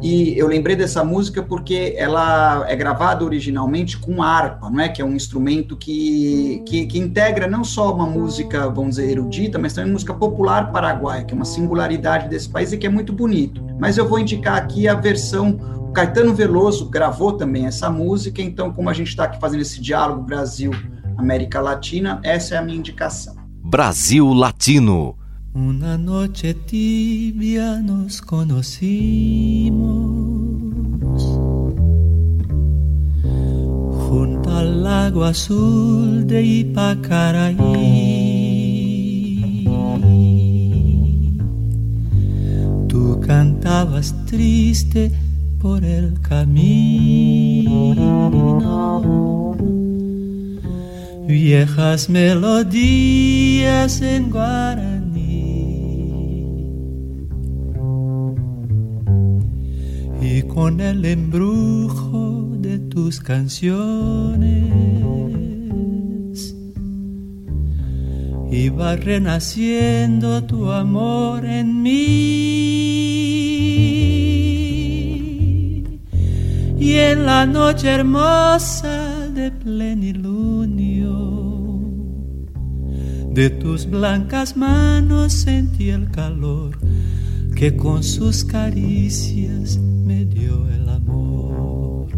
[0.00, 4.88] E eu lembrei dessa música porque ela é gravada originalmente com harpa, não é?
[4.88, 9.58] Que é um instrumento que, que, que, integra não só uma música, vamos dizer, erudita,
[9.58, 13.12] mas também música popular paraguaia, que é uma singularidade desse país e que é muito
[13.12, 13.62] bonito.
[13.78, 18.90] Mas eu vou indicar aqui a versão Caetano Veloso gravou também essa música, então, como
[18.90, 23.36] a gente está aqui fazendo esse diálogo Brasil-América Latina, essa é a minha indicação.
[23.62, 25.16] Brasil Latino.
[25.54, 28.74] Una noche tibia nos conocimos
[34.08, 37.54] junto al lago azul de Ipacaraí.
[42.88, 45.12] Tú cantabas triste
[45.64, 47.94] por el camino.
[51.26, 55.30] Viejas melodías en guaraní.
[60.20, 64.66] Y con el embrujo de tus canciones
[68.52, 73.14] iba renaciendo tu amor en mí
[76.84, 81.14] y en la noche hermosa de plenilunio
[83.32, 86.78] de tus blancas manos sentí el calor
[87.56, 92.08] que con sus caricias me dio el amor.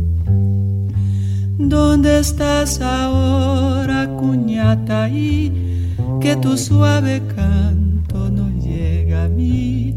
[1.59, 5.09] ¿Dónde estás ahora, cuñata?
[5.09, 9.95] Y que tu suave canto no llega a mí.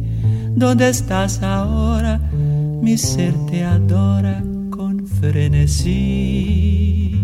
[0.56, 2.22] ¿Dónde estás ahora?
[2.84, 4.44] Mi ser te adora
[5.20, 7.16] frenesí.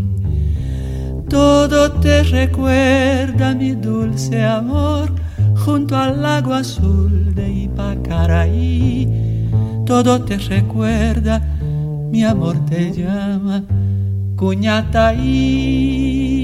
[1.30, 5.10] Todo te recuerda mi dulce amor
[5.66, 9.10] junto al lago azul de Ipacaraí.
[9.86, 11.42] Todo te recuerda,
[12.12, 13.64] mi amor te llama,
[14.36, 16.35] Cuñataí.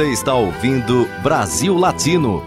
[0.00, 2.42] Você está ouvindo Brasil Latino,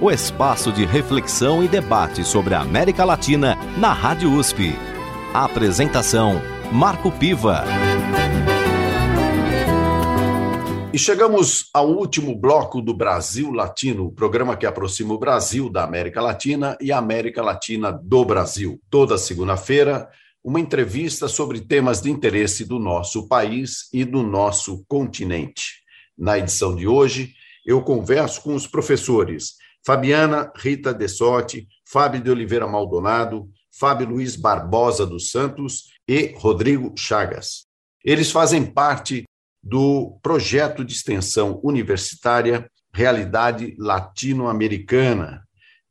[0.00, 4.74] o espaço de reflexão e debate sobre a América Latina na Rádio USP.
[5.32, 6.42] A apresentação:
[6.72, 7.62] Marco Piva.
[10.92, 15.84] E chegamos ao último bloco do Brasil Latino, o programa que aproxima o Brasil da
[15.84, 18.80] América Latina e a América Latina do Brasil.
[18.90, 20.08] Toda segunda-feira,
[20.42, 25.85] uma entrevista sobre temas de interesse do nosso país e do nosso continente.
[26.16, 29.54] Na edição de hoje, eu converso com os professores
[29.84, 33.48] Fabiana Rita Dessotti, Fábio de Oliveira Maldonado,
[33.78, 37.66] Fábio Luiz Barbosa dos Santos e Rodrigo Chagas.
[38.04, 39.24] Eles fazem parte
[39.62, 45.42] do projeto de extensão universitária Realidade Latino-Americana,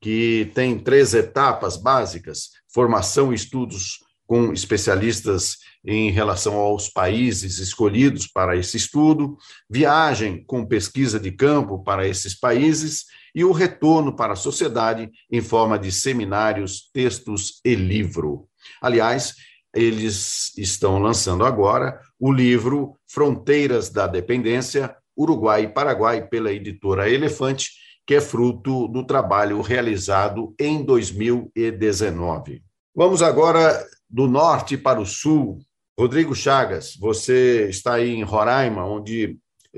[0.02, 8.28] que tem três etapas básicas: formação e estudos com especialistas em relação aos países escolhidos
[8.28, 9.38] para esse estudo,
[9.70, 15.42] viagem com pesquisa de campo para esses países e o retorno para a sociedade em
[15.42, 18.48] forma de seminários, textos e livro.
[18.82, 19.36] Aliás,
[19.74, 27.72] eles estão lançando agora o livro Fronteiras da Dependência, Uruguai e Paraguai, pela editora Elefante,
[28.08, 32.64] que é fruto do trabalho realizado em 2019.
[32.96, 35.60] Vamos agora do norte para o sul,
[35.98, 39.38] Rodrigo Chagas, você está aí em Roraima, onde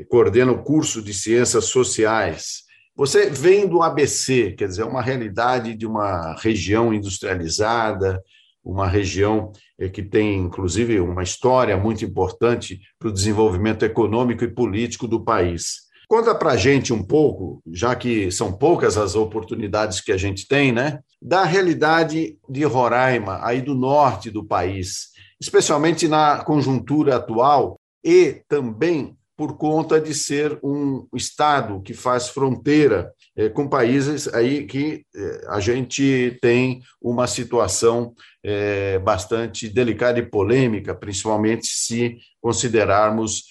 [0.09, 2.63] coordena o curso de Ciências Sociais.
[2.95, 8.19] Você vem do ABC, quer dizer, uma realidade de uma região industrializada,
[8.63, 14.51] uma região eh, que tem, inclusive, uma história muito importante para o desenvolvimento econômico e
[14.51, 15.85] político do país.
[16.07, 20.47] Conta para a gente um pouco, já que são poucas as oportunidades que a gente
[20.47, 20.99] tem, né?
[21.21, 29.17] Da realidade de Roraima, aí do norte do país especialmente na conjuntura atual e também
[29.37, 35.45] por conta de ser um estado que faz fronteira é, com países aí que é,
[35.49, 38.13] a gente tem uma situação
[38.43, 43.43] é, bastante delicada e polêmica, principalmente se considerarmos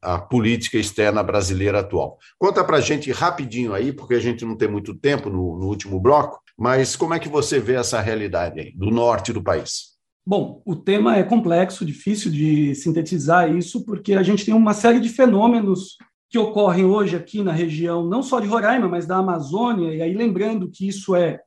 [0.00, 2.16] a política externa brasileira atual.
[2.38, 5.66] Conta para a gente rapidinho aí, porque a gente não tem muito tempo no, no
[5.66, 9.93] último bloco, mas como é que você vê essa realidade aí, do norte do país?
[10.26, 14.98] Bom, o tema é complexo, difícil de sintetizar isso, porque a gente tem uma série
[14.98, 15.98] de fenômenos
[16.30, 20.14] que ocorrem hoje aqui na região, não só de Roraima, mas da Amazônia, e aí
[20.14, 21.40] lembrando que isso é,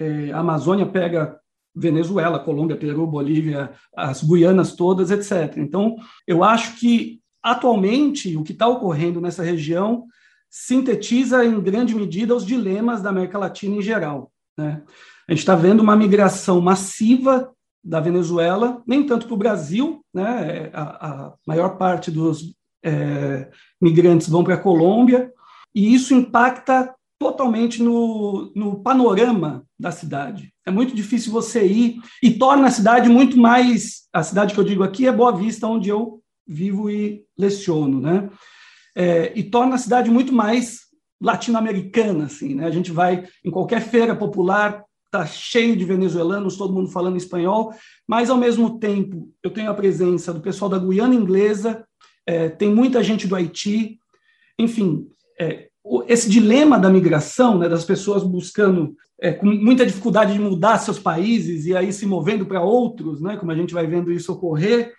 [0.00, 1.38] é a Amazônia pega
[1.74, 5.58] Venezuela, Colômbia, Peru, Bolívia, as Guianas todas, etc.
[5.58, 10.06] Então, eu acho que atualmente o que está ocorrendo nessa região
[10.48, 14.32] sintetiza em grande medida os dilemas da América Latina em geral.
[14.56, 14.82] Né?
[15.28, 17.50] A gente está vendo uma migração massiva
[17.84, 20.70] da Venezuela, nem tanto para o Brasil, né?
[20.72, 22.54] A, a, maior parte dos
[22.84, 25.32] é, migrantes vão para a Colômbia,
[25.74, 30.52] e isso impacta totalmente no, no panorama da cidade.
[30.66, 34.02] É muito difícil você ir e torna a cidade muito mais.
[34.12, 38.28] A cidade que eu digo aqui é Boa Vista, onde eu vivo e leciono, né?
[38.94, 40.80] É, e torna a cidade muito mais
[41.20, 42.66] latino-americana, assim, né?
[42.66, 47.74] A gente vai em qualquer feira popular, está cheio de venezuelanos, todo mundo falando espanhol,
[48.08, 51.84] mas ao mesmo tempo eu tenho a presença do pessoal da Guiana Inglesa,
[52.26, 53.98] é, tem muita gente do Haiti,
[54.58, 55.06] enfim,
[55.38, 55.68] é,
[56.08, 60.98] esse dilema da migração, né, das pessoas buscando é, com muita dificuldade de mudar seus
[60.98, 64.94] países e aí se movendo para outros, né, como a gente vai vendo isso ocorrer,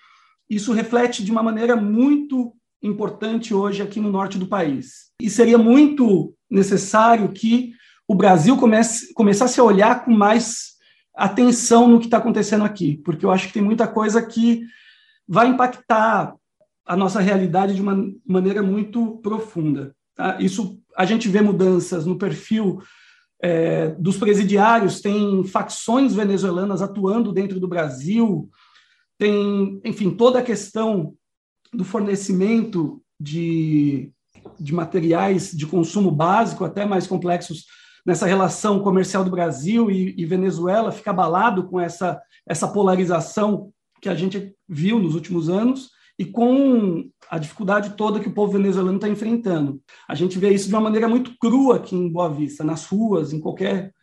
[0.47, 2.53] isso reflete de uma maneira muito
[2.83, 5.11] importante hoje aqui no norte do país.
[5.19, 7.73] E seria muito necessário que
[8.07, 10.73] o Brasil comece, começasse a olhar com mais
[11.15, 14.63] atenção no que está acontecendo aqui, porque eu acho que tem muita coisa que
[15.27, 16.35] vai impactar
[16.85, 19.95] a nossa realidade de uma maneira muito profunda.
[20.15, 20.37] Tá?
[20.39, 22.81] Isso a gente vê mudanças no perfil
[23.41, 28.49] é, dos presidiários, tem facções venezuelanas atuando dentro do Brasil,
[29.17, 31.13] tem, enfim, toda a questão
[31.73, 34.11] do fornecimento de,
[34.59, 37.65] de materiais de consumo básico, até mais complexos
[38.05, 44.09] nessa relação comercial do Brasil e, e Venezuela, fica abalado com essa, essa polarização que
[44.09, 48.97] a gente viu nos últimos anos e com a dificuldade toda que o povo venezuelano
[48.97, 49.81] está enfrentando.
[50.07, 53.33] A gente vê isso de uma maneira muito crua aqui em Boa Vista, nas ruas,
[53.33, 53.93] em qualquer.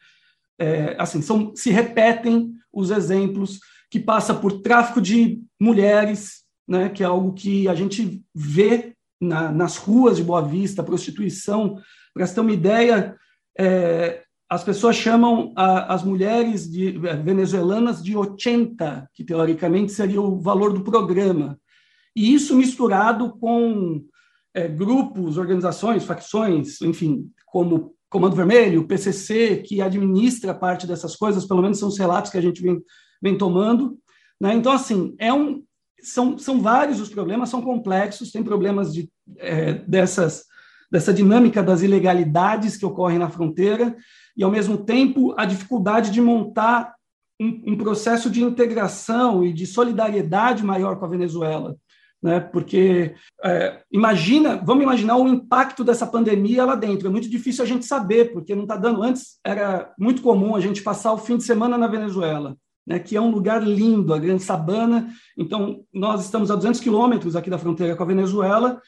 [0.59, 7.03] É, assim, são, se repetem os exemplos que passa por tráfico de mulheres, né, que
[7.03, 11.77] é algo que a gente vê na, nas ruas de Boa Vista, prostituição.
[12.15, 13.17] Para você ter uma ideia,
[13.61, 20.21] é, as pessoas chamam a, as mulheres de, é, venezuelanas de 80, que teoricamente seria
[20.21, 21.61] o valor do programa.
[22.17, 24.03] E isso misturado com
[24.55, 31.63] é, grupos, organizações, facções, enfim, como Comando Vermelho, PCC, que administra parte dessas coisas, pelo
[31.63, 32.83] menos são os relatos que a gente vem,
[33.23, 33.99] vem tomando.
[34.41, 34.55] Né?
[34.55, 35.63] Então, assim, é um,
[36.03, 39.09] são, são vários os problemas, são complexos, tem problemas de,
[39.39, 40.45] é, dessas,
[40.91, 43.97] dessa dinâmica das ilegalidades que ocorrem na fronteira,
[44.37, 46.95] e, ao mesmo tempo, a dificuldade de montar
[47.41, 51.77] um, um processo de integração e de solidariedade maior com a Venezuela
[52.23, 52.39] né?
[52.39, 57.09] Porque é, imagina, vamos imaginar o impacto dessa pandemia lá dentro.
[57.09, 59.03] É muito difícil a gente saber, porque não está dando.
[59.03, 62.99] Antes era muito comum a gente passar o fim de semana na Venezuela, né?
[62.99, 65.09] Que é um lugar lindo, a Grande Sabana.
[65.37, 68.81] Então nós estamos a 200 quilômetros aqui da fronteira com a Venezuela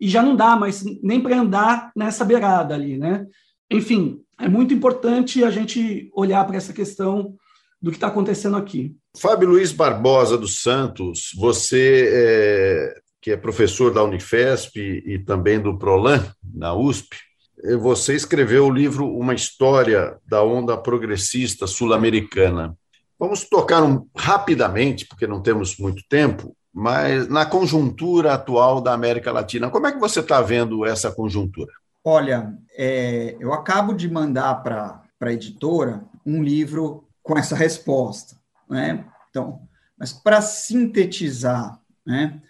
[0.00, 3.26] e já não dá mais nem para andar nessa beirada ali, né?
[3.70, 7.34] Enfim, é muito importante a gente olhar para essa questão
[7.80, 8.94] do que está acontecendo aqui.
[9.16, 15.76] Fábio Luiz Barbosa dos Santos, você é, que é professor da Unifesp e também do
[15.76, 16.24] Prolan,
[16.54, 17.16] na USP,
[17.64, 22.76] é, você escreveu o livro Uma História da Onda Progressista Sul-Americana.
[23.18, 29.32] Vamos tocar um, rapidamente, porque não temos muito tempo, mas na conjuntura atual da América
[29.32, 29.68] Latina.
[29.68, 31.72] Como é que você está vendo essa conjuntura?
[32.04, 38.36] Olha, é, eu acabo de mandar para a editora um livro com essa resposta,
[38.70, 39.04] né?
[39.28, 39.60] Então,
[39.98, 42.40] mas para sintetizar, né?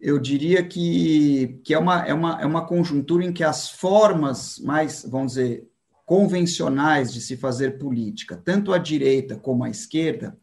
[0.00, 4.58] Eu diria que, que é, uma, é, uma, é uma conjuntura em que as formas
[4.58, 5.64] mais, vamos dizer,
[6.04, 10.36] convencionais de se fazer política, tanto a direita como a esquerda,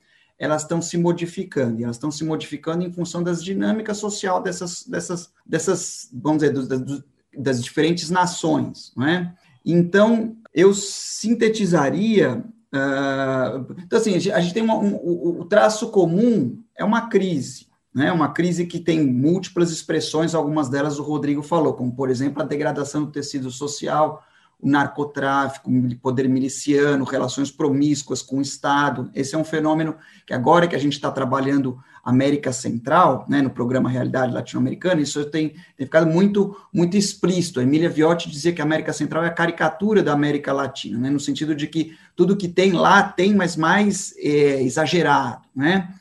[0.43, 4.83] elas estão se modificando, e elas estão se modificando em função das dinâmicas social dessas,
[4.85, 7.03] dessas, dessas vamos dizer, das,
[7.37, 9.33] das diferentes nações, não é?
[9.65, 12.43] Então, eu sintetizaria
[12.75, 18.11] Uh, então, assim, a gente tem uma, um, o, traço comum é uma crise, né?
[18.11, 22.45] Uma crise que tem múltiplas expressões, algumas delas o Rodrigo falou, como, por exemplo, a
[22.45, 24.23] degradação do tecido social,
[24.63, 25.69] narcotráfico,
[26.01, 29.09] poder miliciano, relações promíscuas com o Estado.
[29.13, 29.95] Esse é um fenômeno
[30.25, 35.23] que agora que a gente está trabalhando América Central, né, no programa Realidade Latino-Americana, isso
[35.25, 37.59] tem, tem ficado muito, muito explícito.
[37.59, 41.09] A Emília Viotti dizia que a América Central é a caricatura da América Latina, né,
[41.09, 45.43] no sentido de que tudo que tem lá tem, mas mais é, exagerado.
[45.55, 45.93] Né?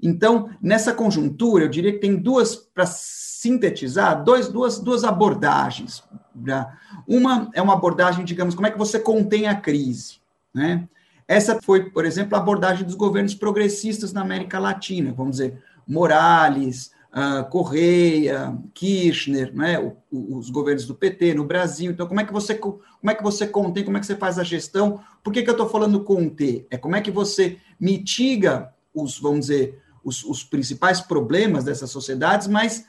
[0.00, 6.04] Então, nessa conjuntura, eu diria que tem duas, para sintetizar, dois, duas, duas abordagens.
[6.42, 6.66] Né?
[7.06, 10.16] Uma é uma abordagem, digamos, como é que você contém a crise.
[10.54, 10.88] Né?
[11.26, 16.90] Essa foi, por exemplo, a abordagem dos governos progressistas na América Latina, vamos dizer, Morales,
[17.12, 21.90] uh, Correia, Kirchner, né, o, o, os governos do PT no Brasil.
[21.90, 24.38] Então, como é que você como é que você contém, como é que você faz
[24.38, 25.00] a gestão?
[25.22, 26.66] Por que, que eu estou falando conter?
[26.70, 32.48] É como é que você mitiga os, vamos dizer, os, os principais problemas dessas sociedades,
[32.48, 32.86] mas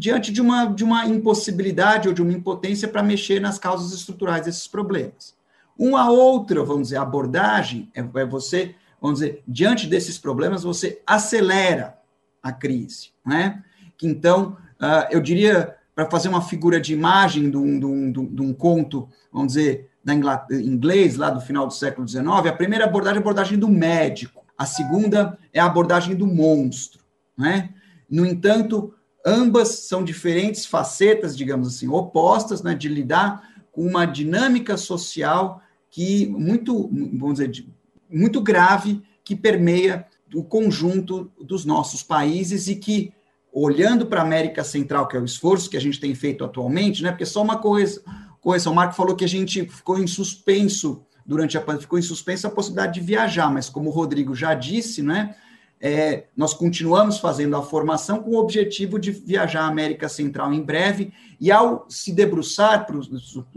[0.00, 4.46] diante de uma, de uma impossibilidade ou de uma impotência para mexer nas causas estruturais
[4.46, 5.34] desses problemas.
[5.78, 11.98] Uma outra, vamos dizer, abordagem é, é você, vamos dizer, diante desses problemas, você acelera
[12.42, 13.10] a crise.
[13.26, 13.62] Né?
[13.98, 18.34] Que, então, uh, eu diria, para fazer uma figura de imagem de um, de um,
[18.34, 22.86] de um conto, vamos dizer, da inglês, lá do final do século XIX, a primeira
[22.86, 27.02] abordagem é a abordagem do médico, a segunda é a abordagem do monstro.
[27.36, 27.68] Né?
[28.08, 28.94] No entanto,
[29.24, 33.42] ambas são diferentes facetas, digamos assim, opostas, né, de lidar
[33.72, 37.66] com uma dinâmica social que muito, vamos dizer,
[38.08, 43.12] muito grave que permeia o conjunto dos nossos países e que
[43.52, 47.02] olhando para a América Central, que é o esforço que a gente tem feito atualmente,
[47.02, 47.10] né?
[47.10, 48.00] Porque só uma coisa,
[48.42, 52.46] o Marco falou que a gente ficou em suspenso durante a pandemia, ficou em suspenso
[52.46, 55.34] a possibilidade de viajar, mas como o Rodrigo já disse, né?
[55.80, 60.62] É, nós continuamos fazendo a formação com o objetivo de viajar à América Central em
[60.62, 62.86] breve, e ao se debruçar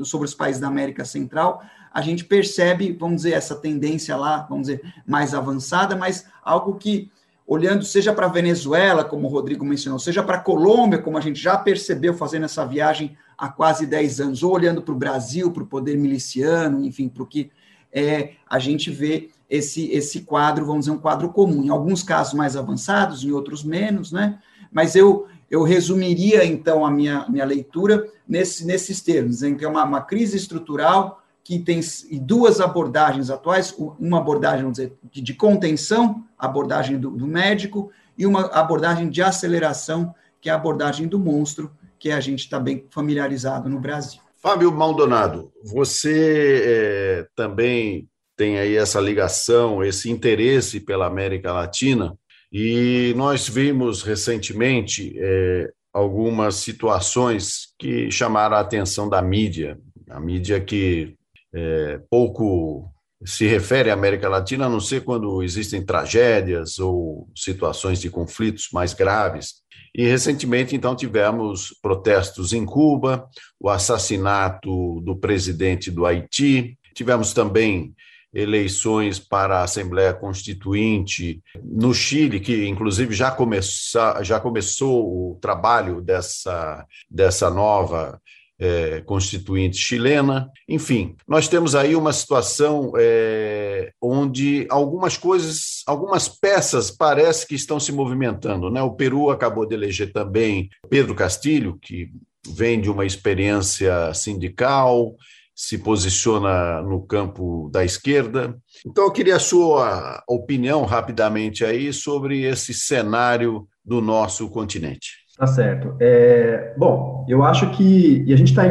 [0.03, 1.61] sobre os países da América Central,
[1.93, 7.11] a gente percebe, vamos dizer, essa tendência lá, vamos dizer, mais avançada, mas algo que,
[7.45, 11.21] olhando seja para a Venezuela, como o Rodrigo mencionou, seja para a Colômbia, como a
[11.21, 15.51] gente já percebeu fazendo essa viagem há quase 10 anos, ou olhando para o Brasil,
[15.51, 17.51] para o poder miliciano, enfim, para o que
[17.91, 21.63] é, a gente vê esse, esse quadro, vamos dizer, um quadro comum.
[21.63, 24.39] Em alguns casos mais avançados, em outros menos, né?
[24.71, 29.67] Mas eu, eu resumiria, então, a minha, minha leitura nesse, nesses termos, em que é
[29.67, 31.81] uma, uma crise estrutural que tem
[32.21, 38.45] duas abordagens atuais, uma abordagem, vamos dizer, de, contenção, abordagem do, do médico, e uma
[38.47, 43.69] abordagem de aceleração, que é a abordagem do monstro, que a gente está bem familiarizado
[43.69, 44.19] no Brasil.
[44.35, 48.09] Fábio Maldonado, você é, também
[48.43, 52.13] tem aí essa ligação, esse interesse pela América Latina,
[52.51, 59.79] e nós vimos recentemente é, algumas situações que chamaram a atenção da mídia,
[60.09, 61.15] a mídia que
[61.55, 62.91] é, pouco
[63.23, 68.67] se refere à América Latina, a não ser quando existem tragédias ou situações de conflitos
[68.73, 69.53] mais graves.
[69.95, 73.25] E recentemente, então, tivemos protestos em Cuba,
[73.57, 77.95] o assassinato do presidente do Haiti, tivemos também
[78.33, 86.01] eleições para a Assembleia Constituinte no Chile, que inclusive já, começou já começou o trabalho
[86.01, 88.19] dessa, dessa nova
[88.59, 90.49] é, constituinte chilena.
[90.67, 97.79] Enfim, nós temos aí uma situação é, onde algumas coisas, algumas peças parece que estão
[97.79, 98.69] se movimentando.
[98.69, 98.81] Né?
[98.81, 102.09] O Peru acabou de eleger também Pedro Castilho, que
[102.47, 105.15] vem de uma experiência sindical,
[105.55, 108.55] se posiciona no campo da esquerda.
[108.85, 115.23] Então, eu queria a sua opinião rapidamente aí sobre esse cenário do nosso continente.
[115.37, 115.95] Tá certo.
[115.99, 118.63] É, bom, eu acho que, e a gente está,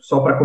[0.00, 0.38] só para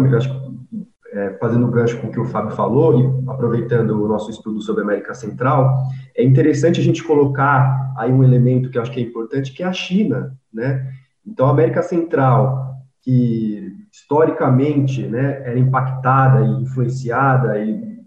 [1.14, 4.62] é, fazendo o gancho com o que o Fábio falou e aproveitando o nosso estudo
[4.62, 5.78] sobre a América Central,
[6.16, 9.64] é interessante a gente colocar aí um elemento que eu acho que é importante, que
[9.64, 10.90] é a China, né?
[11.26, 12.71] Então, a América Central,
[13.02, 18.00] que historicamente né, era impactada e influenciada, e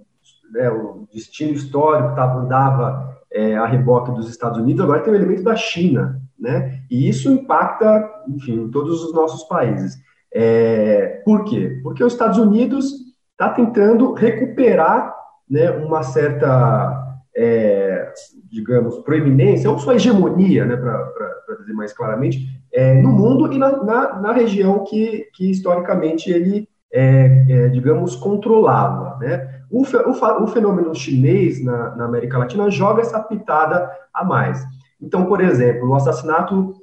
[0.52, 5.16] né, o destino histórico tava, andava é, a reboque dos Estados Unidos, agora tem o
[5.16, 6.80] elemento da China, né?
[6.90, 9.96] E isso impacta, enfim, todos os nossos países.
[10.32, 11.80] É, por quê?
[11.82, 12.92] Porque os Estados Unidos
[13.32, 15.14] está tentando recuperar
[15.48, 18.12] né, uma certa, é,
[18.50, 23.84] digamos, proeminência, ou sua hegemonia, né, para dizer mais claramente, é, no mundo e na,
[23.84, 29.16] na, na, região que, que historicamente ele, é, é, digamos, controlava.
[29.18, 29.62] Né?
[29.70, 34.60] O, o, o fenômeno chinês na, na, América Latina joga essa pitada a mais.
[35.00, 36.74] Então, por exemplo, o assassinato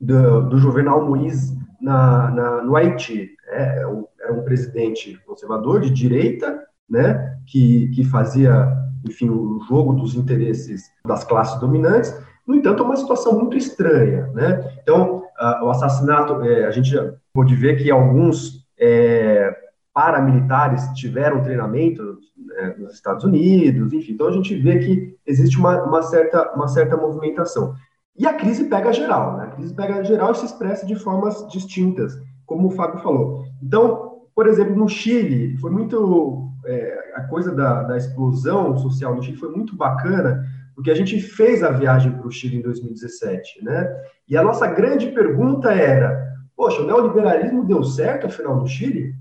[0.00, 3.30] do, do Juvenal Moïse na, na, no Haiti.
[3.48, 3.82] É,
[4.28, 8.68] era um presidente conservador de direita, né, que, que fazia,
[9.06, 12.14] enfim, o jogo dos interesses das classes dominantes,
[12.48, 14.72] no entanto, é uma situação muito estranha, né?
[14.82, 15.22] Então,
[15.62, 16.96] o assassinato, é, a gente
[17.30, 19.54] pode ver que alguns é,
[19.92, 24.12] paramilitares tiveram treinamento né, nos Estados Unidos, enfim.
[24.12, 27.74] Então, a gente vê que existe uma, uma, certa, uma certa movimentação.
[28.16, 29.44] E a crise pega geral, né?
[29.44, 33.44] A crise pega geral e se expressa de formas distintas, como o Fábio falou.
[33.62, 36.48] Então, por exemplo, no Chile, foi muito.
[36.64, 40.44] É, a coisa da, da explosão social no Chile foi muito bacana,
[40.78, 43.84] porque a gente fez a viagem para o Chile em 2017, né?
[44.28, 49.12] E a nossa grande pergunta era: poxa, o neoliberalismo deu certo afinal no Chile?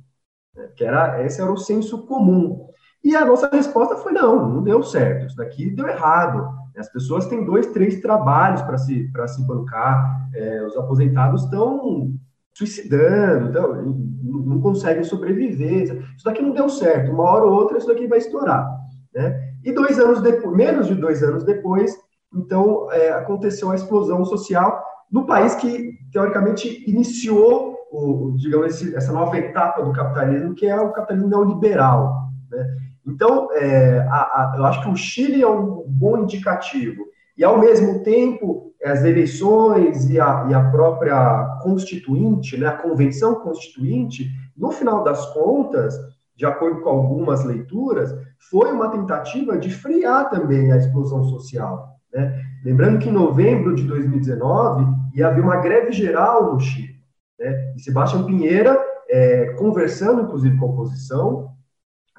[0.56, 2.70] É, que era esse era o senso comum.
[3.04, 5.26] E a nossa resposta foi: não, não deu certo.
[5.26, 6.48] Isso daqui deu errado.
[6.78, 10.30] As pessoas têm dois, três trabalhos para se para se bancar.
[10.36, 12.14] É, os aposentados estão
[12.54, 13.82] suicidando, então,
[14.24, 16.06] não conseguem sobreviver.
[16.16, 17.12] Isso daqui não deu certo.
[17.12, 18.70] Uma hora ou outra isso daqui vai estourar,
[19.12, 19.47] né?
[19.68, 21.94] E dois anos depois, menos de dois anos depois,
[22.34, 29.12] então é, aconteceu a explosão social no país que teoricamente iniciou, o, digamos, esse, essa
[29.12, 32.30] nova etapa do capitalismo, que é o capitalismo neoliberal.
[32.50, 32.66] Né?
[33.06, 37.04] Então, é, a, a, eu acho que o Chile é um bom indicativo.
[37.38, 43.36] E, ao mesmo tempo, as eleições e a, e a própria constituinte, né, a convenção
[43.36, 45.94] constituinte, no final das contas,
[46.38, 48.16] de acordo com algumas leituras,
[48.50, 51.98] foi uma tentativa de frear também a explosão social.
[52.14, 52.40] Né?
[52.64, 54.86] Lembrando que em novembro de 2019
[55.16, 56.96] ia haver uma greve geral no Chile.
[57.40, 57.74] Né?
[57.76, 58.80] E Sebastião Pinheira,
[59.10, 61.50] é, conversando inclusive com a oposição,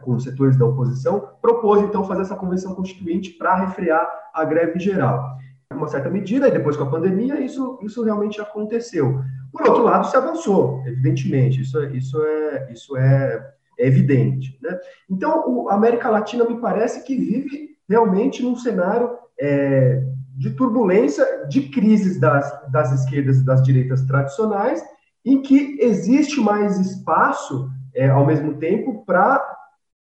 [0.03, 4.81] com os setores da oposição, propôs então fazer essa convenção constituinte para refrear a greve
[4.81, 5.37] geral.
[5.73, 9.23] Uma certa medida, e depois com a pandemia, isso, isso realmente aconteceu.
[9.53, 14.59] Por outro lado, se avançou, evidentemente, isso, isso, é, isso é, é evidente.
[14.63, 14.79] Né?
[15.09, 19.11] Então, a América Latina me parece que vive realmente num cenário
[19.41, 20.03] é,
[20.37, 24.83] de turbulência, de crises das, das esquerdas e das direitas tradicionais,
[25.25, 29.45] em que existe mais espaço, é, ao mesmo tempo, para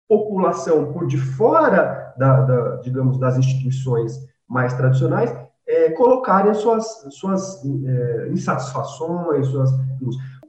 [0.07, 5.33] população por de fora, da, da, digamos, das instituições mais tradicionais,
[5.67, 9.71] é, colocarem as suas, suas é, insatisfações, suas...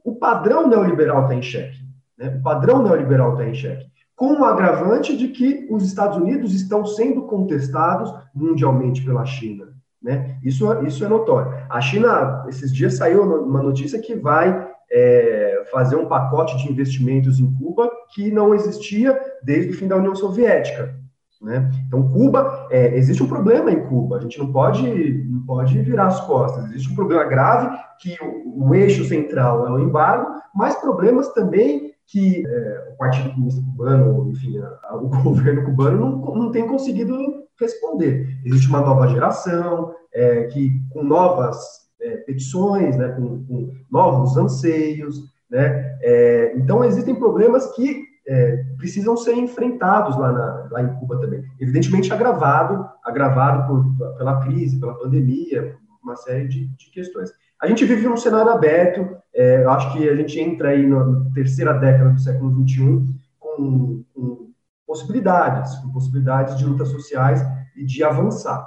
[0.03, 1.84] O padrão neoliberal está em xeque.
[2.17, 2.35] Né?
[2.39, 3.85] O padrão neoliberal está em xeque.
[4.15, 9.67] Com o agravante de que os Estados Unidos estão sendo contestados mundialmente pela China.
[10.01, 10.37] Né?
[10.43, 11.51] Isso, isso é notório.
[11.69, 17.39] A China, esses dias saiu uma notícia que vai é, fazer um pacote de investimentos
[17.39, 20.95] em Cuba que não existia desde o fim da União Soviética.
[21.41, 21.69] Né?
[21.87, 26.07] Então, Cuba, é, existe um problema em Cuba, a gente não pode, não pode virar
[26.07, 26.65] as costas.
[26.65, 31.84] Existe um problema grave que o, o eixo central é o embargo, mas problemas também
[32.07, 37.17] que é, o Partido Comunista Cubano, enfim, a, o governo cubano não, não tem conseguido
[37.59, 38.27] responder.
[38.45, 41.57] Existe uma nova geração é, que com novas
[42.01, 45.97] é, petições, né, com, com, novos anseios, né?
[46.01, 51.43] É, então existem problemas que é, precisam ser enfrentados lá, na, lá em Cuba também.
[51.59, 57.31] Evidentemente agravado, agravado por, pela crise, pela pandemia, uma série de, de questões.
[57.65, 61.25] A gente vive num cenário aberto, é, eu acho que a gente entra aí na
[61.33, 63.03] terceira década do século XXI
[63.39, 64.51] com, com
[64.85, 67.41] possibilidades, com possibilidades de lutas sociais
[67.75, 68.63] e de avançar.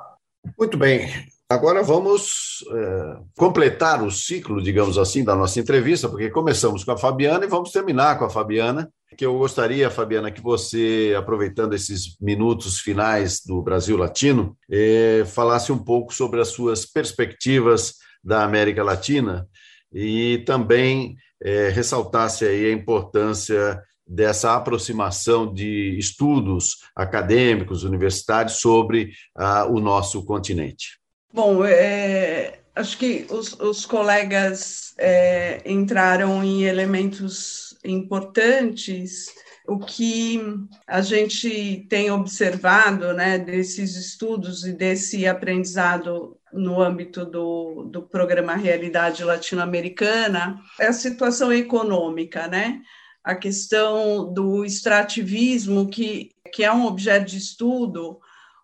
[0.58, 1.08] Muito bem.
[1.48, 6.98] Agora vamos é, completar o ciclo, digamos assim, da nossa entrevista, porque começamos com a
[6.98, 8.90] Fabiana e vamos terminar com a Fabiana.
[9.16, 15.70] Que eu gostaria, Fabiana, que você, aproveitando esses minutos finais do Brasil Latino, é, falasse
[15.70, 19.46] um pouco sobre as suas perspectivas da América Latina
[19.92, 29.66] e também é, ressaltasse aí a importância dessa aproximação de estudos acadêmicos, universitários sobre ah,
[29.66, 30.98] o nosso continente.
[31.32, 39.26] Bom, é, acho que os, os colegas é, entraram em elementos importantes.
[39.66, 40.40] O que
[40.86, 48.54] a gente tem observado né, desses estudos e desse aprendizado no âmbito do, do programa
[48.54, 52.80] Realidade Latino-Americana é a situação econômica, né?
[53.22, 58.18] A questão do extrativismo, que, que é um objeto de estudo,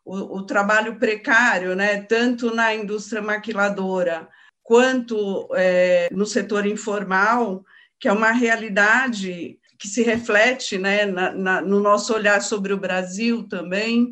[0.05, 2.01] o, o trabalho precário, né?
[2.03, 4.29] Tanto na indústria maquiladora
[4.63, 7.65] quanto é, no setor informal,
[8.01, 12.81] que é uma realidade que se reflete né, na, na, no nosso olhar sobre o
[12.81, 14.11] Brasil também,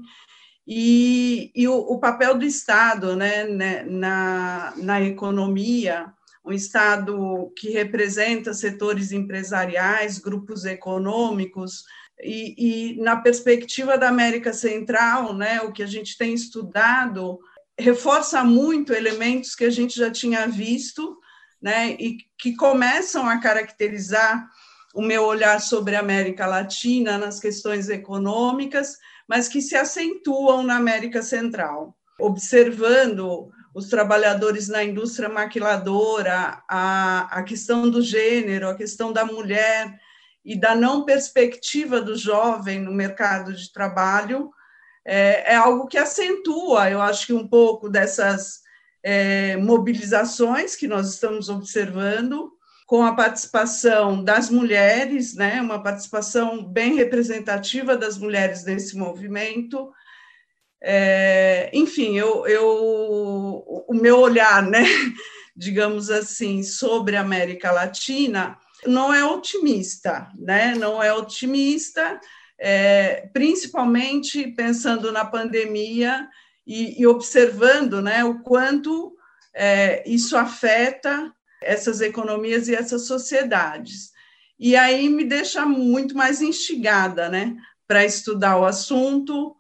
[0.66, 6.12] e, e o, o, papel do Estado né, né, na, na economia,
[6.44, 11.84] um Estado que representa setores empresariais, grupos econômicos,
[12.22, 17.40] e, e, na perspectiva da América Central, né, o que a gente tem estudado
[17.78, 21.18] reforça muito elementos que a gente já tinha visto,
[21.60, 24.48] né, e que começam a caracterizar
[24.94, 28.98] o meu olhar sobre a América Latina nas questões econômicas,
[29.32, 31.96] mas que se acentuam na América Central.
[32.20, 39.98] Observando os trabalhadores na indústria maquiladora, a, a questão do gênero, a questão da mulher
[40.44, 44.50] e da não perspectiva do jovem no mercado de trabalho,
[45.02, 48.60] é, é algo que acentua, eu acho que um pouco dessas
[49.02, 52.51] é, mobilizações que nós estamos observando,
[52.92, 59.90] com a participação das mulheres, né, uma participação bem representativa das mulheres nesse movimento.
[60.78, 64.84] É, enfim, eu, eu, o meu olhar, né,
[65.56, 72.20] digamos assim, sobre a América Latina não é otimista, né, não é otimista,
[72.58, 76.28] é, principalmente pensando na pandemia
[76.66, 79.16] e, e observando né, o quanto
[79.54, 81.32] é, isso afeta
[81.64, 84.10] essas economias e essas sociedades.
[84.58, 87.56] E aí me deixa muito mais instigada, né,
[87.86, 89.56] para estudar o assunto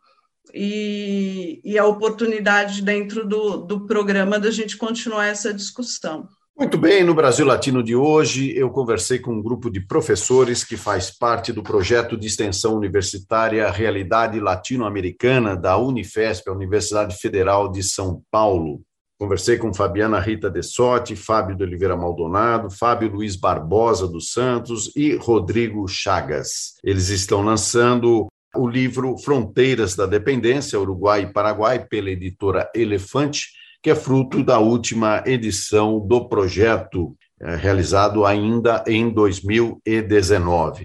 [0.54, 6.28] e, e, a oportunidade dentro do, do programa da gente continuar essa discussão.
[6.56, 10.76] Muito bem, no Brasil Latino de hoje, eu conversei com um grupo de professores que
[10.76, 17.82] faz parte do projeto de extensão universitária Realidade Latino-Americana da Unifesp, a Universidade Federal de
[17.82, 18.82] São Paulo.
[19.22, 25.14] Conversei com Fabiana Rita Dessotti, Fábio de Oliveira Maldonado, Fábio Luiz Barbosa dos Santos e
[25.14, 26.74] Rodrigo Chagas.
[26.82, 33.50] Eles estão lançando o livro Fronteiras da Dependência, Uruguai e Paraguai, pela editora Elefante,
[33.80, 40.84] que é fruto da última edição do projeto, eh, realizado ainda em 2019.